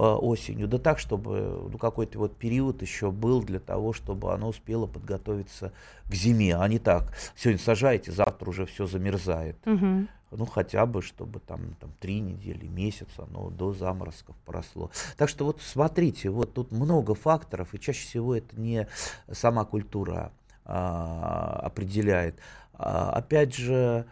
[0.01, 4.87] осенью, да так, чтобы ну, какой-то вот период еще был для того, чтобы оно успело
[4.87, 5.73] подготовиться
[6.07, 9.57] к зиме, а не так, сегодня сажаете, завтра уже все замерзает.
[9.67, 14.91] Угу ну хотя бы, чтобы там, там три недели, месяц оно до заморозков поросло.
[15.17, 18.87] Так что вот смотрите, вот тут много факторов, и чаще всего это не
[19.31, 20.33] сама культура
[20.65, 22.37] а, определяет.
[22.75, 24.07] А, опять же,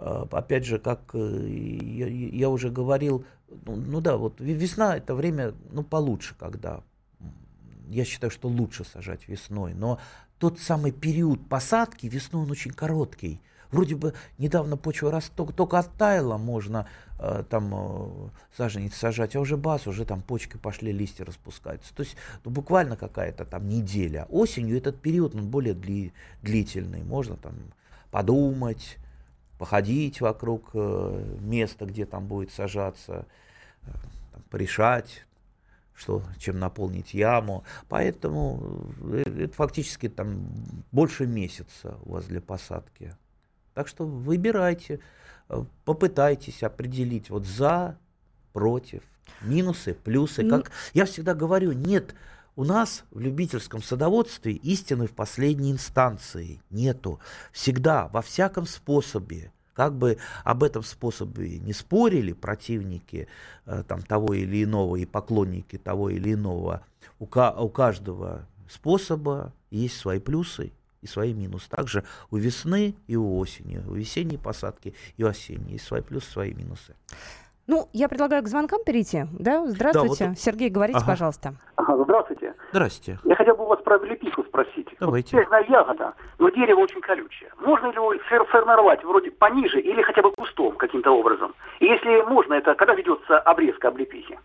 [0.00, 3.24] опять же, как э, я, я уже говорил,
[3.66, 6.82] ну, ну да, вот весна это время, ну получше, когда
[7.88, 9.98] я считаю, что лучше сажать весной, но
[10.38, 13.40] тот самый период посадки весной он очень короткий.
[13.70, 16.88] Вроде бы недавно почва раз только, только оттаяла, можно
[17.20, 21.94] э, там э, саженец сажать, а уже бас, уже там почки пошли, листья распускаются.
[21.94, 24.26] То есть ну, буквально какая-то там неделя.
[24.28, 27.04] Осенью этот период он более дли, длительный.
[27.04, 27.54] Можно там
[28.10, 28.96] подумать,
[29.60, 33.26] походить вокруг э, места, где там будет сажаться,
[33.82, 33.90] э,
[34.48, 35.26] порешать,
[35.94, 37.64] что, чем наполнить яму.
[37.90, 40.48] Поэтому э, это фактически там
[40.92, 43.14] больше месяца у вас для посадки.
[43.74, 45.00] Так что выбирайте,
[45.84, 47.98] попытайтесь определить вот за,
[48.54, 49.02] против,
[49.42, 50.48] минусы, плюсы.
[50.48, 52.14] Как я всегда говорю, нет
[52.60, 57.18] у нас в любительском садоводстве истины в последней инстанции нету.
[57.52, 63.28] Всегда, во всяком способе, как бы об этом способе не спорили противники
[63.64, 66.82] э, там, того или иного и поклонники того или иного,
[67.18, 70.70] у, у каждого способа есть свои плюсы
[71.00, 71.66] и свои минусы.
[71.70, 75.72] Также у весны и у осени, у весенней посадки и у осенней.
[75.72, 76.94] Есть свои плюсы, свои минусы.
[77.70, 79.26] Ну, я предлагаю к звонкам перейти.
[79.30, 80.24] Да, здравствуйте.
[80.24, 80.38] Да, вот...
[80.40, 81.06] Сергей, говорите, ага.
[81.06, 81.54] пожалуйста.
[81.76, 82.54] Ага, здравствуйте.
[82.72, 83.20] Здравствуйте.
[83.22, 84.88] Я хотел бы у вас про облепиху спросить.
[84.98, 85.36] Давайте.
[85.36, 87.48] Вот снежная ягода, но дерево очень колючее.
[87.60, 91.54] Можно ли его формировать вроде пониже или хотя бы кустом каким-то образом?
[91.78, 94.36] И если можно, это когда ведется обрезка облепихи?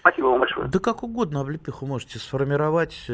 [0.00, 0.66] Спасибо вам большое.
[0.66, 3.06] Да как угодно облепиху можете сформировать.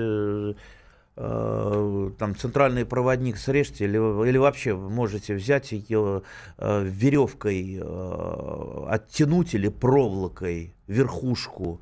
[1.23, 6.23] Э, там центральный проводник срежьте, или, или вообще можете взять ее
[6.57, 11.81] э, веревкой э, оттянуть или проволокой верхушку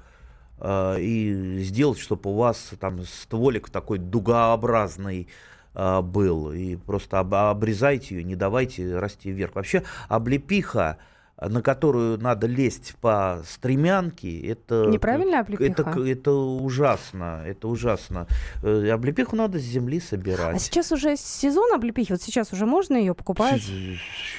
[0.61, 5.29] и сделать, чтобы у вас там стволик такой дугообразный
[5.72, 6.51] был.
[6.51, 9.55] И просто об, обрезайте ее, не давайте расти вверх.
[9.55, 10.98] Вообще облепиха
[11.40, 14.87] на которую надо лезть по стремянке, это...
[14.88, 15.83] Неправильная облепиха?
[15.83, 18.27] Это, это ужасно, это ужасно.
[18.62, 20.57] Э, облепиху надо с земли собирать.
[20.57, 23.62] А сейчас уже сезон облепихи, вот сейчас уже можно ее покупать?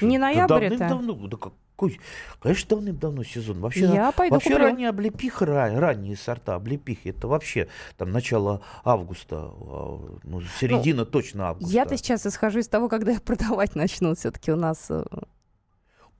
[0.00, 0.78] Не ноябрь это?
[0.78, 1.36] Давным-давно, да
[1.80, 1.98] какой,
[2.40, 3.60] конечно, давным-давно сезон.
[3.60, 4.66] Вообще, Я пойду вообще куплю.
[4.66, 11.06] ранние облепиха, ран, ранние сорта облепихи, это вообще там начало августа, а, ну, середина ну,
[11.06, 11.72] точно августа.
[11.72, 15.04] Я-то сейчас исхожу из того, когда продавать начнут все-таки у нас э,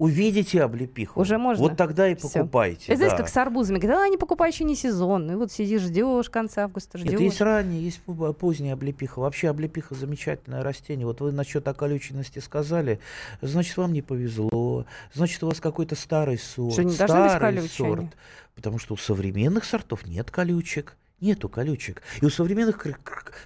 [0.00, 1.20] увидите облепиху.
[1.20, 1.62] Уже можно.
[1.62, 2.86] Вот тогда и покупайте.
[2.86, 3.22] Это знаете, да.
[3.22, 3.78] как с арбузами.
[3.78, 5.30] Когда не покупай еще не сезон.
[5.30, 7.12] И вот сидишь, ждешь конца августа, ждешь.
[7.12, 8.00] Это есть ранее, есть
[8.38, 9.20] поздняя облепиха.
[9.20, 11.06] Вообще облепиха замечательное растение.
[11.06, 12.98] Вот вы насчет околюченности сказали,
[13.42, 14.86] значит, вам не повезло.
[15.12, 16.72] Значит, у вас какой-то старый сорт.
[16.72, 18.06] Что, не старый быть сорт.
[18.54, 20.96] Потому что у современных сортов нет колючек.
[21.20, 22.00] Нету колючек.
[22.22, 22.86] И у современных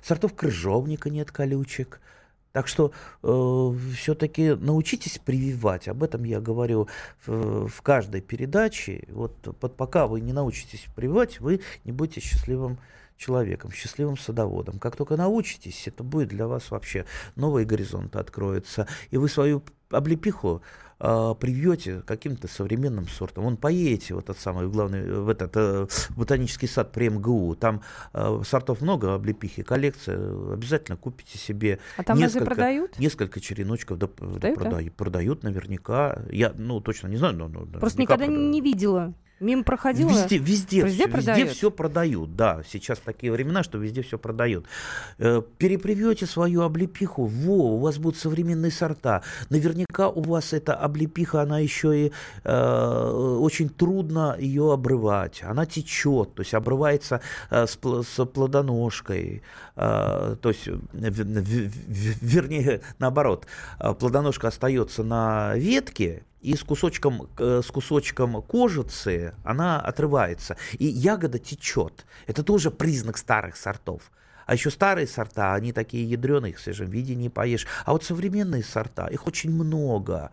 [0.05, 2.01] сортов крыжовника нет колючек.
[2.55, 2.93] Так что
[3.25, 5.89] э, все-таки научитесь прививать.
[5.89, 6.87] Об этом я говорю
[7.27, 9.09] в, в каждой передаче.
[9.09, 12.79] Вот под, пока вы не научитесь прививать, вы не будете счастливым
[13.17, 14.79] человеком, счастливым садоводом.
[14.79, 18.87] Как только научитесь, это будет для вас вообще новые горизонты откроются.
[19.11, 20.63] И вы свою облепиху
[21.01, 23.45] э, привьете каким-то современным сортом.
[23.45, 28.43] Вон поедете в этот самый главный, в этот э, ботанический сад при МГУ, там э,
[28.45, 30.17] сортов много облепихи, коллекция,
[30.53, 32.99] обязательно купите себе а там несколько, продают?
[32.99, 34.97] несколько череночков, да, продают, да, продают, да?
[34.97, 36.23] продают наверняка.
[36.31, 37.49] Я, ну, точно не знаю, но...
[37.49, 38.51] но Просто никогда продают.
[38.53, 39.15] не видела.
[39.41, 40.11] Мимо проходила?
[40.11, 42.37] Везде, везде, везде, везде все продают.
[42.37, 44.67] Да, сейчас такие времена, что везде все продают.
[45.19, 49.23] Э, перепривете свою облепиху, во, у вас будут современные сорта.
[49.51, 52.13] Наверняка у вас эта облепиха, она еще и
[52.45, 55.43] э, очень трудно ее обрывать.
[55.43, 57.21] Она течет, то есть обрывается
[57.51, 59.43] э, с, с плодоножкой.
[59.75, 63.47] Э, то есть, в, в, в, вернее, наоборот,
[63.81, 70.57] э, плодоножка остается на ветке, и с кусочком, э, с кусочком кожицы она отрывается.
[70.79, 72.05] И ягода течет.
[72.27, 74.13] Это тоже признак старых сортов.
[74.47, 77.67] А еще старые сорта, они такие ядреные, их в свежем виде не поешь.
[77.87, 80.33] А вот современные сорта, их очень много.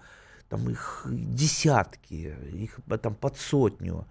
[0.49, 4.05] Там их десятки, их там под сотню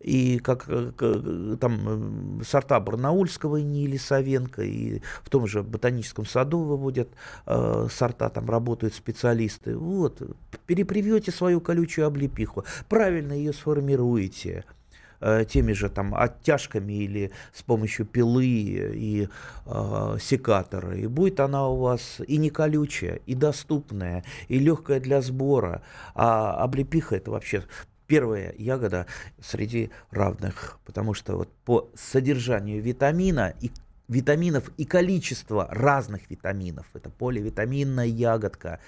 [0.00, 6.60] и как, э, э, там сорта Барнаульского и Савенко, и в том же ботаническом саду
[6.60, 7.08] выводят
[7.46, 9.76] э, сорта, там работают специалисты.
[9.76, 10.22] Вот,
[10.66, 14.64] перепривете свою колючую облепиху, правильно ее сформируете
[15.20, 19.28] э, теми же там оттяжками или с помощью пилы и
[19.64, 20.96] э, секатора.
[20.96, 25.82] И будет она у вас и не колючая, и доступная, и легкая для сбора.
[26.14, 27.64] А облепиха это вообще
[28.06, 29.06] первая ягода
[29.40, 33.70] среди равных, потому что вот по содержанию витамина и
[34.08, 38.80] витаминов и количество разных витаминов, это поливитаминная ягодка,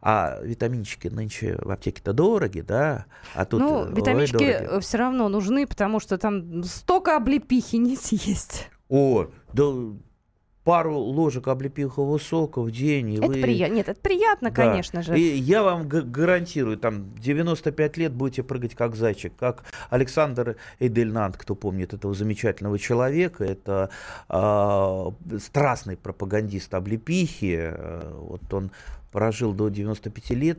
[0.00, 3.06] а витаминчики нынче в аптеке-то дороги, да?
[3.34, 8.68] А тут, ну, витаминчики все равно нужны, потому что там столько облепихи не съесть.
[8.88, 9.64] О, да
[10.64, 13.14] пару ложек облепихового сока в день.
[13.14, 13.40] И это вы...
[13.40, 13.74] приятно.
[13.74, 14.54] Нет, это приятно, да.
[14.54, 15.18] конечно же.
[15.18, 21.54] И я вам гарантирую, там 95 лет будете прыгать как зайчик, как Александр Эдельнант, кто
[21.54, 23.44] помнит этого замечательного человека.
[23.44, 23.90] Это
[24.28, 27.72] э, страстный пропагандист облепихи.
[28.18, 28.70] Вот он
[29.10, 30.58] прожил до 95 лет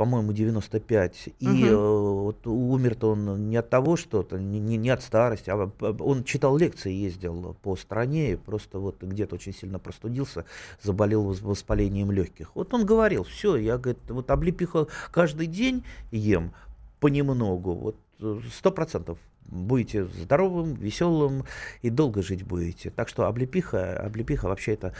[0.00, 1.28] по-моему, 95.
[1.40, 2.22] И угу.
[2.22, 6.90] вот умер-то он не от того что-то, не, не от старости, а он читал лекции,
[6.90, 10.46] ездил по стране, и просто вот где-то очень сильно простудился,
[10.80, 12.52] заболел воспалением легких.
[12.54, 16.54] Вот он говорил, все, я, говорит, вот облепиха каждый день ем
[16.98, 19.18] понемногу, вот э, сто процентов
[19.50, 21.44] будете здоровым, веселым
[21.82, 22.88] и долго жить будете.
[22.88, 24.94] Так что облепиха, облепиха вообще это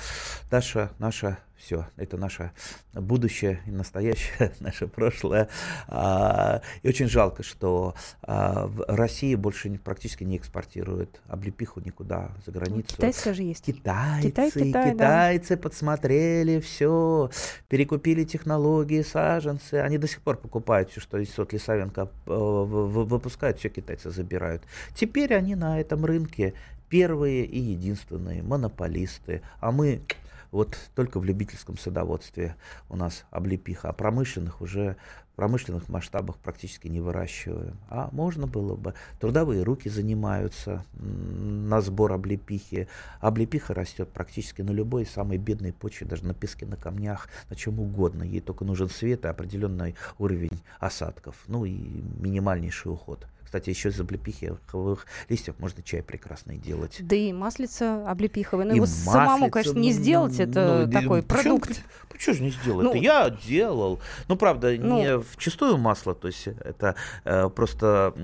[0.50, 2.52] наша, наша все, это наше
[2.92, 5.48] будущее и настоящее, наше прошлое.
[5.88, 12.52] А, и очень жалко, что а, в России больше практически не экспортируют облепиху никуда за
[12.52, 12.96] границу.
[12.96, 13.64] Китайцы же есть.
[13.64, 15.62] Китайцы, Китай, Китай, китайцы да.
[15.62, 17.30] подсмотрели все,
[17.68, 19.74] перекупили технологии, саженцы.
[19.74, 24.62] Они до сих пор покупают все, что из от Лисавенко э, выпускают, все китайцы забирают.
[24.94, 26.54] Теперь они на этом рынке
[26.88, 29.42] первые и единственные монополисты.
[29.60, 30.02] А мы
[30.50, 32.56] вот только в любительском садоводстве
[32.88, 34.96] у нас облепиха, а промышленных уже
[35.40, 37.78] промышленных масштабах практически не выращиваем.
[37.88, 38.92] А можно было бы.
[39.20, 42.88] Трудовые руки занимаются на сбор облепихи.
[43.20, 47.80] Облепиха растет практически на любой самой бедной почве, даже на песке, на камнях, на чем
[47.80, 48.22] угодно.
[48.22, 51.36] Ей только нужен свет и определенный уровень осадков.
[51.46, 51.72] Ну и
[52.18, 53.26] минимальнейший уход.
[53.50, 56.98] Кстати, еще из облепиховых листьев можно чай прекрасный делать.
[57.00, 58.64] Да и маслица облепиховое.
[58.64, 60.38] Но ну, и его маслица, самому, конечно, не сделать.
[60.38, 61.82] Ну, это ну, такой почему, продукт.
[62.08, 62.82] Почему же не сделал?
[62.82, 63.98] Ну, это я делал.
[64.28, 66.14] Ну, правда, ну, не в чистую масло.
[66.14, 68.14] То есть это э, просто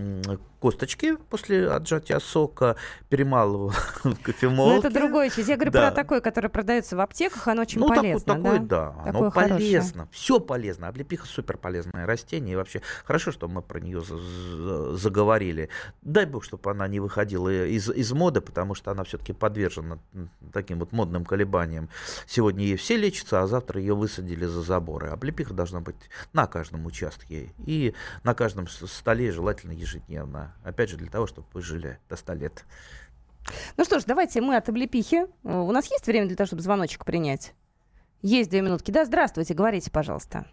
[0.60, 2.76] косточки после отжатия сока,
[3.08, 3.72] перемалываю
[4.04, 4.74] в кофемолке.
[4.74, 5.48] Ну, это другое чиз.
[5.48, 5.88] Я говорю да.
[5.88, 8.34] про такое, которое продается в аптеках, оно очень ну, полезно.
[8.34, 9.58] Ну, такое, да, такое, оно хорошее.
[9.58, 10.08] полезно.
[10.10, 10.88] Все полезно.
[10.88, 12.54] Облепиха супер полезное растение.
[12.54, 14.02] И вообще хорошо, что мы про нее
[14.96, 15.68] заговорили.
[16.02, 19.98] Дай бог, чтобы она не выходила из, из моды, потому что она все-таки подвержена
[20.52, 21.88] таким вот модным колебаниям.
[22.26, 25.08] Сегодня ей все лечатся, а завтра ее высадили за заборы.
[25.08, 25.96] Облепиха должна быть
[26.32, 30.45] на каждом участке и на каждом столе, желательно ежедневно.
[30.64, 32.64] Опять же, для того, чтобы вы жили до 100 лет.
[33.76, 35.26] Ну что ж, давайте мы от облепихи.
[35.44, 37.54] У нас есть время для того, чтобы звоночек принять?
[38.22, 38.90] Есть две минутки.
[38.90, 40.46] Да, здравствуйте, говорите, пожалуйста.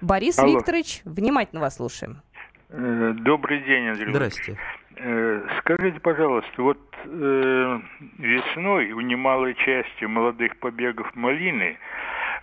[0.00, 0.58] Борис Алло.
[0.58, 2.22] Викторович, внимательно вас слушаем.
[2.68, 4.12] Э, добрый день, Андрей.
[4.12, 4.58] Здрасте.
[4.96, 7.80] Э, скажите, пожалуйста, вот э,
[8.18, 11.78] весной у немалой части молодых побегов малины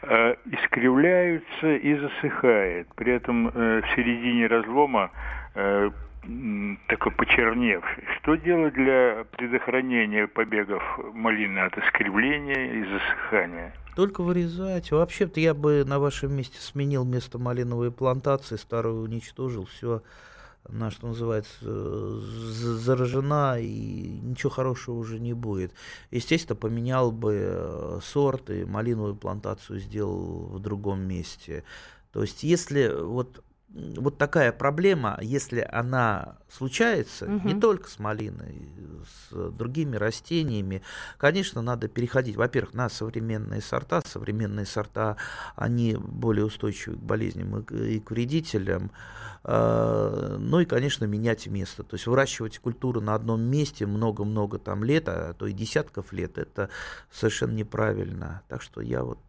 [0.02, 2.88] Э, искривляются и засыхает.
[2.96, 5.12] При этом э, в середине разлома
[6.88, 8.04] такой почерневший.
[8.22, 10.84] Что делать для предохранения побегов
[11.14, 13.74] малины от искривления и засыхания?
[13.96, 14.92] Только вырезать.
[14.92, 20.02] Вообще-то я бы на вашем месте сменил место малиновой плантации, старую уничтожил, все
[20.68, 25.74] она, что называется, заражена, и ничего хорошего уже не будет.
[26.12, 31.64] Естественно, поменял бы э, сорт и малиновую плантацию сделал в другом месте.
[32.12, 37.48] То есть, если вот вот такая проблема, если она случается, угу.
[37.48, 38.68] не только с малиной,
[39.30, 40.82] с другими растениями,
[41.18, 44.02] конечно, надо переходить, во-первых, на современные сорта.
[44.06, 45.18] Современные сорта,
[45.56, 48.92] они более устойчивы к болезням и к вредителям.
[49.44, 51.84] А, ну и, конечно, менять место.
[51.84, 56.38] То есть выращивать культуру на одном месте много-много там лет, а то и десятков лет,
[56.38, 56.70] это
[57.12, 58.42] совершенно неправильно.
[58.48, 59.20] Так что я вот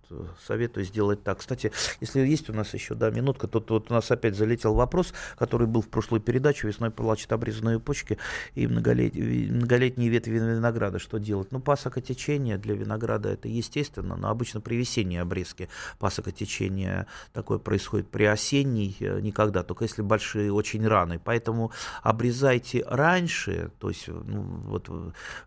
[0.47, 1.39] советую сделать так.
[1.39, 5.13] Кстати, если есть у нас еще, да, минутка, тут вот у нас опять залетел вопрос,
[5.39, 8.19] который был в прошлой передаче, весной плачут обрезанные почки
[8.55, 9.15] и многолет...
[9.15, 10.99] многолетние ветви винограда.
[10.99, 11.53] Что делать?
[11.53, 15.69] Ну, пасокотечение для винограда это естественно, но обычно при весенней обрезке
[15.99, 21.21] пасокотечение такое происходит при осенней э, никогда, только если большие очень раны.
[21.23, 24.89] Поэтому обрезайте раньше, то есть ну, вот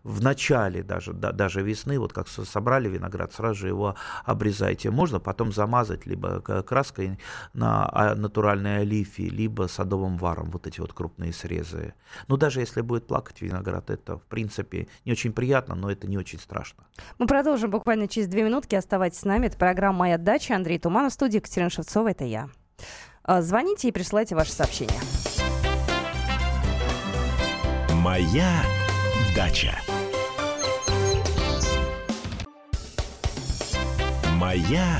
[0.02, 4.53] в начале даже, да, даже весны, вот как собрали виноград, сразу же его обрезайте.
[4.90, 7.18] Можно потом замазать либо краской
[7.52, 11.94] на а, натуральной олифе, либо садовым варом, вот эти вот крупные срезы.
[12.28, 16.18] Но даже если будет плакать виноград, это в принципе не очень приятно, но это не
[16.18, 16.84] очень страшно.
[17.18, 18.74] Мы продолжим буквально через две минутки.
[18.74, 19.46] Оставайтесь с нами.
[19.46, 20.54] Это программа «Моя дача».
[20.54, 22.10] Андрей Туманов, студия Екатерина Шевцова.
[22.10, 22.48] Это я.
[23.22, 25.00] А, звоните и присылайте ваши сообщения.
[28.02, 28.62] Моя
[29.34, 29.72] дача.
[34.44, 34.98] Моя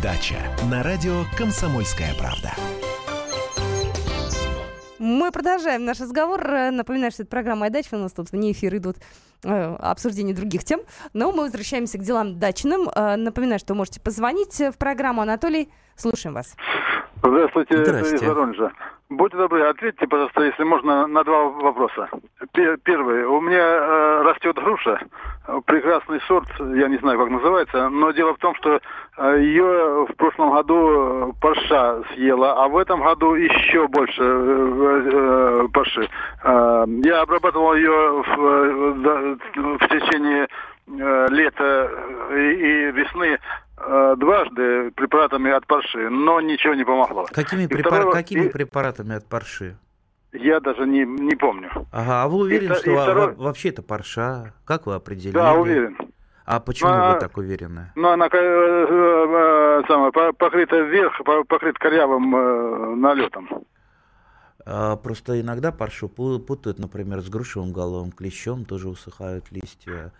[0.00, 0.36] дача.
[0.70, 2.52] На радио «Комсомольская правда».
[5.00, 6.40] Мы продолжаем наш разговор.
[6.70, 7.88] Напоминаю, что это программа «Моя дача».
[7.96, 8.98] У нас тут вне эфира идут
[9.42, 10.82] э, обсуждение других тем.
[11.12, 12.88] Но мы возвращаемся к делам дачным.
[12.94, 15.22] Э, напоминаю, что можете позвонить в программу.
[15.22, 16.54] Анатолий, слушаем вас.
[17.16, 18.14] Здравствуйте, Здрасте.
[18.14, 18.70] из Воронежа.
[19.10, 22.10] Будьте добры, ответьте, пожалуйста, если можно, на два вопроса.
[22.52, 23.24] Первый.
[23.24, 25.00] У меня э, растет груша,
[25.64, 28.78] прекрасный сорт, я не знаю, как называется, но дело в том, что
[29.16, 35.68] э, ее в прошлом году парша съела, а в этом году еще больше э, э,
[35.72, 36.06] парши.
[36.44, 39.38] Э, я обрабатывал ее в,
[39.78, 40.48] в, течение
[40.86, 41.90] э, лета
[42.30, 43.67] и, весны Э,
[44.16, 47.26] дважды препаратами от парши, но ничего не помогло.
[47.32, 47.92] Какими, препар...
[47.92, 48.12] второго...
[48.12, 48.48] Какими и...
[48.48, 49.76] препаратами от парши?
[50.32, 51.70] Я даже не, не помню.
[51.90, 53.34] Ага, а вы уверены, и, что и второй...
[53.34, 54.52] вообще это парша?
[54.64, 55.32] Как вы определили?
[55.32, 55.96] Да, уверен.
[56.44, 57.92] А почему а, вы так уверены?
[57.94, 63.48] Ну, она э, э, самая, покрыта вверх, покрыта корявым э, налетом.
[64.64, 70.12] А, просто иногда паршу путают, например, с грушевым головым клещом, тоже усыхают листья.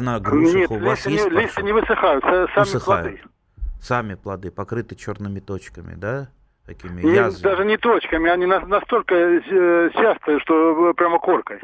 [0.00, 3.20] На грушах Нет, у вас есть не, листья не высыхают, сами усыхают.
[3.20, 3.20] плоды.
[3.80, 6.28] Сами плоды, покрыты черными точками, да?
[6.66, 7.42] Такими не, язвами.
[7.42, 11.60] Даже не точками, они настолько э, частые, что прямо коркой.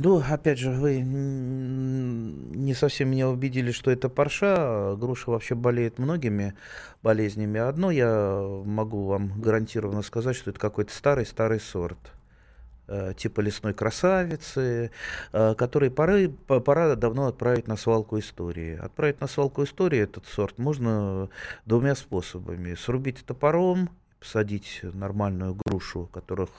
[0.00, 4.94] Ну, опять же, вы не совсем меня убедили, что это парша.
[4.96, 6.54] Груша вообще болеет многими
[7.02, 7.58] болезнями.
[7.58, 12.17] Одно я могу вам гарантированно сказать, что это какой-то старый-старый сорт э,
[13.14, 14.90] типа лесной красавицы,
[15.32, 18.76] э, который пора, пора давно отправить на свалку истории.
[18.76, 21.28] Отправить на свалку истории этот сорт можно
[21.66, 22.74] двумя способами.
[22.74, 23.90] Срубить топором
[24.20, 26.50] посадить нормальную грушу, которых,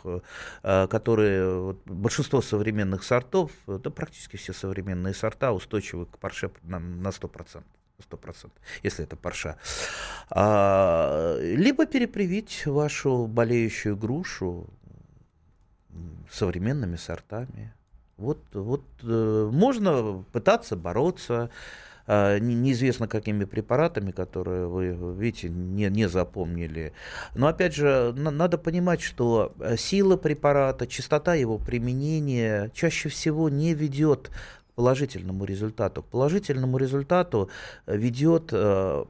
[0.64, 6.80] э, которые вот, большинство современных сортов, да практически все современные сорта устойчивы к парше на,
[6.80, 7.64] на 100%.
[8.10, 8.52] 100%,
[8.84, 9.58] если это парша.
[10.30, 14.68] А, либо перепривить вашу болеющую грушу
[16.32, 17.74] современными сортами.
[18.18, 21.50] Вот, вот э, можно пытаться бороться,
[22.12, 26.92] а, неизвестно какими препаратами, которые вы, видите, не, не запомнили.
[27.36, 33.76] Но опять же, надо понимать, что э, сила препарата, частота его применения чаще всего не
[33.76, 34.32] ведет
[34.80, 36.02] положительному результату.
[36.02, 37.50] К положительному результату
[37.86, 39.06] э, ведет э,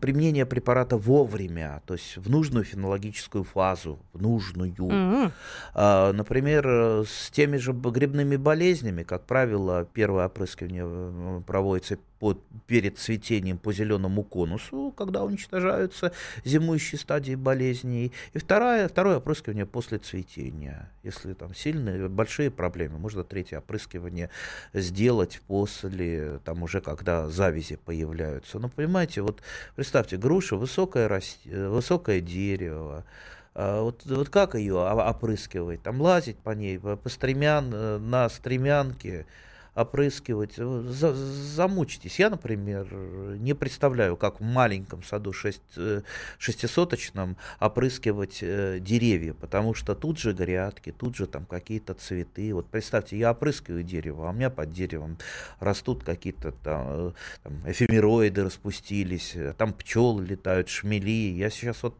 [0.00, 4.72] применение препарата вовремя, то есть в нужную фенологическую фазу, в нужную.
[4.72, 5.30] Mm-hmm.
[5.74, 6.66] Э, например,
[7.04, 13.72] с теми же грибными болезнями, как правило, первое опрыскивание э, проводится под, перед цветением по
[13.72, 16.12] зеленому конусу, когда уничтожаются
[16.44, 18.12] зимующие стадии болезней.
[18.32, 20.88] И второе, второе опрыскивание после цветения.
[21.02, 24.30] Если там сильные, большие проблемы, можно третье опрыскивание
[24.72, 28.60] сделать после, там уже когда завязи появляются.
[28.60, 29.42] Но понимаете, вот
[29.74, 33.04] представьте, груша, высокое, расти, высокое дерево,
[33.52, 35.82] а вот, вот как ее опрыскивать?
[35.82, 39.26] Там лазить по ней, по стремян, э, на стремянке,
[39.74, 42.18] опрыскивать, э, за, замучитесь.
[42.18, 42.92] Я, например,
[43.38, 46.02] не представляю, как в маленьком саду шесть, э,
[46.38, 52.52] шестисоточном опрыскивать э, деревья, потому что тут же грядки, тут же там какие-то цветы.
[52.54, 55.16] Вот представьте, я опрыскиваю дерево, а у меня под деревом
[55.58, 61.32] растут какие-то там, там эфемероиды распустились, там пчелы летают, шмели.
[61.32, 61.96] Я сейчас вот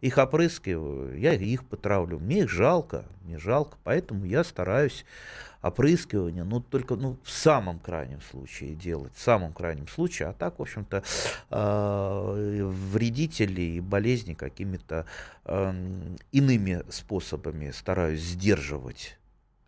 [0.00, 2.18] их опрыскиваю, я их потравлю.
[2.18, 5.04] Мне их жалко, не жалко, поэтому я стараюсь
[5.68, 10.58] опрыскивание, ну, только ну, в самом крайнем случае делать, в самом крайнем случае, а так,
[10.58, 11.02] в общем-то,
[11.50, 12.62] э,
[12.92, 15.06] вредители и болезни какими-то
[15.44, 15.72] э,
[16.32, 19.18] иными способами стараюсь сдерживать,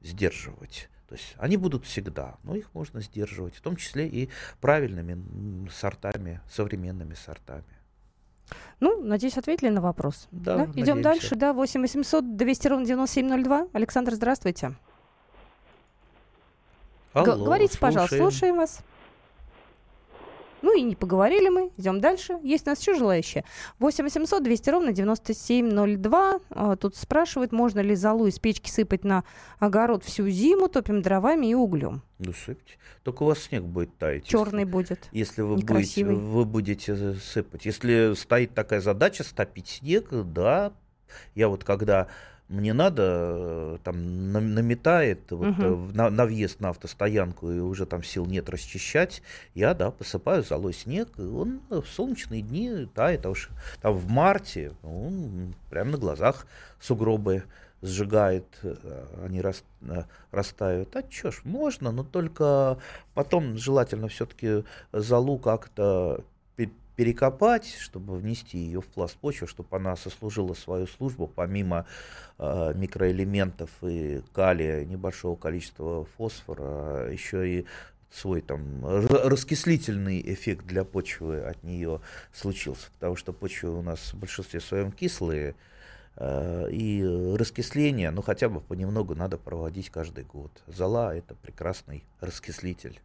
[0.01, 0.89] сдерживать.
[1.09, 4.29] То есть они будут всегда, но их можно сдерживать, в том числе и
[4.61, 7.65] правильными сортами, современными сортами.
[8.81, 10.29] Ну, надеюсь, ответили на вопрос.
[10.31, 10.81] Да, да?
[10.81, 13.69] Идем дальше, да, 8 800 200 ровно 9702.
[13.73, 14.75] Александр, здравствуйте.
[17.21, 17.95] Алло, Говорите, слушаем.
[17.95, 18.81] пожалуйста, слушаем вас.
[20.63, 22.39] Ну и не поговорили мы, идем дальше.
[22.43, 23.45] Есть у нас еще желающие.
[23.79, 26.41] 8 800 200 ровно 9702.
[26.51, 29.25] А, тут спрашивают, можно ли золу из печки сыпать на
[29.59, 32.03] огород всю зиму, топим дровами и углем.
[32.19, 32.75] Ну, сыпьте.
[33.05, 34.25] Только у вас снег будет таять.
[34.25, 35.09] Черный если, будет.
[35.13, 37.65] Если вы будете, вы будете сыпать.
[37.65, 40.73] Если стоит такая задача стопить снег, да.
[41.35, 42.09] Я вот когда
[42.49, 45.93] мне надо, э, там наметает вот, угу.
[45.93, 49.23] на, на въезд на автостоянку, и уже там сил нет расчищать,
[49.55, 53.51] я, да, посыпаю золой снег, и он в солнечные дни тает, а уж
[53.83, 56.47] там в марте он прямо на глазах
[56.81, 57.45] сугробы
[57.83, 58.75] сжигает, э,
[59.25, 59.63] они рас,
[60.31, 60.97] растают.
[60.97, 62.79] А чё ж, можно, но только
[63.15, 66.25] потом желательно все-таки залу как-то
[66.99, 71.87] перекопать, чтобы внести ее в пласт почвы, чтобы она сослужила свою службу, помимо
[72.39, 77.67] э, микроэлементов и калия, небольшого количества фосфора, еще и
[78.11, 82.01] свой там раскислительный эффект для почвы от нее
[82.33, 85.55] случился, потому что почвы у нас в большинстве своем кислые,
[86.17, 87.05] э, и
[87.39, 90.51] раскисление, ну хотя бы понемногу надо проводить каждый год.
[90.67, 93.01] Зола это прекрасный раскислитель.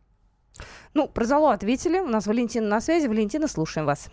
[0.94, 2.00] Ну, про залу ответили.
[2.00, 3.08] У нас Валентина на связи.
[3.08, 4.12] Валентина, слушаем вас.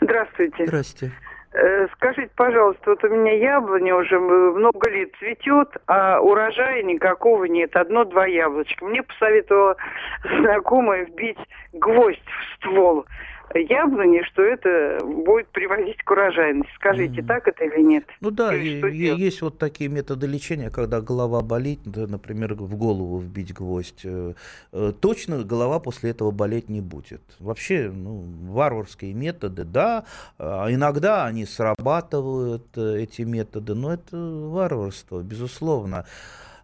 [0.00, 0.66] Здравствуйте.
[0.66, 1.14] Здравствуйте.
[1.52, 7.74] Э, скажите, пожалуйста, вот у меня яблоня уже много лет цветет, а урожая никакого нет.
[7.74, 8.84] Одно-два яблочка.
[8.84, 9.76] Мне посоветовала
[10.22, 11.38] знакомая вбить
[11.72, 13.06] гвоздь в ствол
[13.54, 16.72] яблони, что это будет приводить к урожайности.
[16.76, 17.26] Скажите, mm.
[17.26, 18.04] так это или нет?
[18.20, 23.54] Ну да, и, есть вот такие методы лечения, когда голова болит, например, в голову вбить
[23.54, 24.02] гвоздь.
[24.04, 24.34] Э,
[24.72, 27.22] э, точно голова после этого болеть не будет.
[27.38, 30.04] Вообще, ну, варварские методы, да,
[30.38, 36.06] а иногда они срабатывают, э, эти методы, но это варварство, безусловно.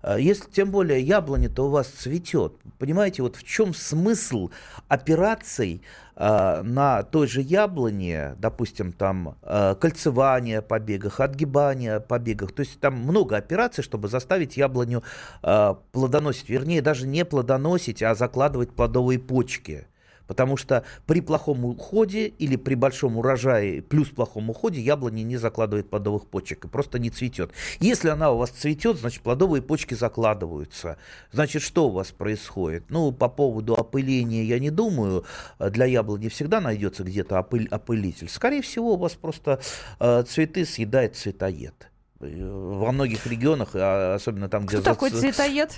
[0.03, 4.51] Э, если тем более яблоня-то у вас цветет, понимаете, вот в чем смысл
[4.89, 5.83] операций
[6.17, 12.61] э, на той же яблоне, допустим, там э, кольцевание по бегах, отгибание по бегах, то
[12.61, 15.03] есть там много операций, чтобы заставить яблоню
[15.43, 19.87] э, плодоносить, вернее, даже не плодоносить, а закладывать плодовые почки.
[20.27, 25.91] Потому что при плохом уходе или при большом урожае плюс плохом уходе яблоня не закладывает
[25.91, 27.53] плодовых почек и просто не цветет.
[27.81, 30.97] Если она у вас цветет, значит плодовые почки закладываются.
[31.33, 32.85] Значит, что у вас происходит?
[32.89, 35.25] Ну, по поводу опыления я не думаю.
[35.59, 38.29] Для яблони всегда найдется где-то опыль, опылитель.
[38.29, 39.61] Скорее всего, у вас просто
[40.01, 41.89] э, цветы съедает цветоед
[42.23, 44.77] во многих регионах, а особенно там, где...
[44.77, 44.85] Кто за...
[44.85, 45.73] такой цветоед?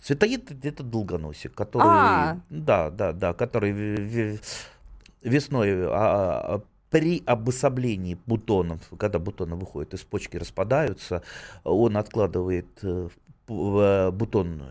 [0.00, 2.40] Цветоед это долгоносик, который, а.
[2.50, 4.38] да, да, да, который
[5.22, 5.90] весной а,
[6.56, 11.22] а, при обособлении бутонов, когда бутоны выходят из почки, распадаются,
[11.64, 13.08] он откладывает э,
[13.48, 14.62] в бутон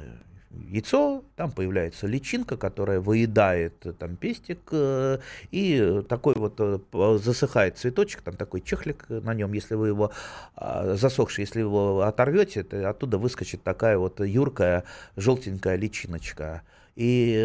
[0.69, 5.19] яйцо, там появляется личинка, которая выедает э, там пестик, э,
[5.51, 6.79] и такой вот э,
[7.21, 10.11] засыхает цветочек, там такой чехлик на нем, если вы его
[10.55, 14.83] а, засохший, если его оторвете, то оттуда выскочит такая вот юркая
[15.15, 16.63] желтенькая личиночка.
[16.95, 17.43] И...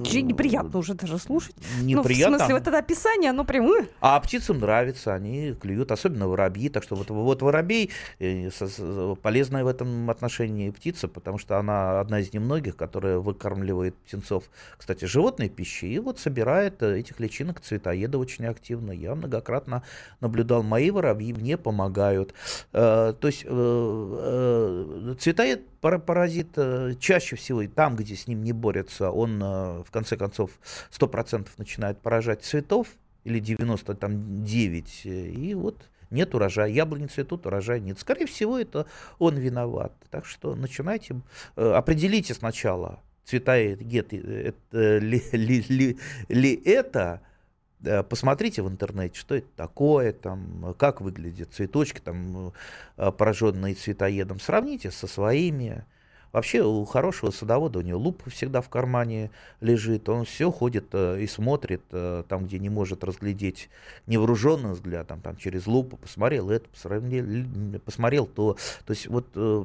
[0.00, 1.56] Очень неприятно уже даже слушать.
[1.80, 2.30] Неприятно.
[2.30, 3.86] Ну, в смысле, вот это описание, оно прямое.
[4.00, 6.68] А птицам нравится, они клюют, особенно воробьи.
[6.68, 7.90] Так что вот, вот воробей
[9.22, 14.44] полезная в этом отношении птица, потому что она одна из немногих, которая выкармливает птенцов,
[14.76, 18.92] кстати, животной пищей, и вот собирает э, этих личинок цветоеда очень активно.
[18.92, 19.82] Я многократно
[20.20, 22.34] наблюдал, мои воробьи мне помогают.
[22.72, 26.58] Э, то есть э, цветоед паразит
[26.98, 30.50] чаще всего там, где с ним не борются, он э, в конце концов
[30.90, 32.88] 100% начинает поражать цветов,
[33.24, 35.76] или 99, и вот
[36.10, 36.68] нет урожая.
[36.68, 37.98] Яблони цветут, урожая нет.
[37.98, 38.86] Скорее всего, это
[39.18, 39.92] он виноват.
[40.10, 41.20] Так что начинайте,
[41.56, 43.00] э, определите сначала,
[43.30, 47.20] э, ли, ли, ли, ли это,
[48.08, 52.52] посмотрите в интернете, что это такое, там, как выглядят цветочки, там,
[52.96, 55.84] пораженные цветоедом, сравните со своими,
[56.32, 61.20] Вообще у хорошего садовода у него луп всегда в кармане лежит, он все ходит э,
[61.20, 63.68] и смотрит э, там, где не может разглядеть
[64.06, 68.56] невооруженный взгляд, там, через лупу посмотрел это, посмотрел, посмотрел то.
[68.86, 69.64] То есть вот э,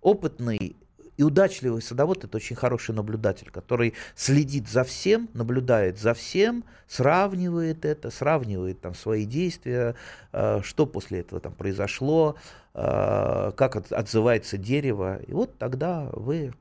[0.00, 0.76] опытный
[1.16, 7.84] и удачливый садовод это очень хороший наблюдатель, который следит за всем, наблюдает за всем, сравнивает
[7.84, 9.94] это, сравнивает там свои действия,
[10.32, 12.36] э, что после этого там произошло,
[12.74, 15.20] э, как от, отзывается дерево.
[15.26, 16.52] И вот тогда вы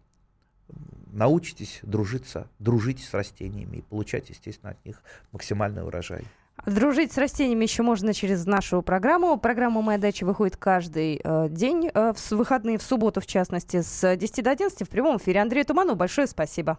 [1.12, 5.02] научитесь дружиться, дружить с растениями и получать, естественно, от них
[5.32, 6.26] максимальный урожай.
[6.66, 9.38] Дружить с растениями еще можно через нашу программу.
[9.38, 14.16] Программа «Моя дача» выходит каждый э, день, э, в выходные, в субботу, в частности, с
[14.16, 15.42] 10 до 11 в прямом эфире.
[15.42, 16.78] Андрею Туману большое спасибо.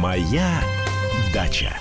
[0.00, 0.60] «Моя
[1.34, 1.72] дача».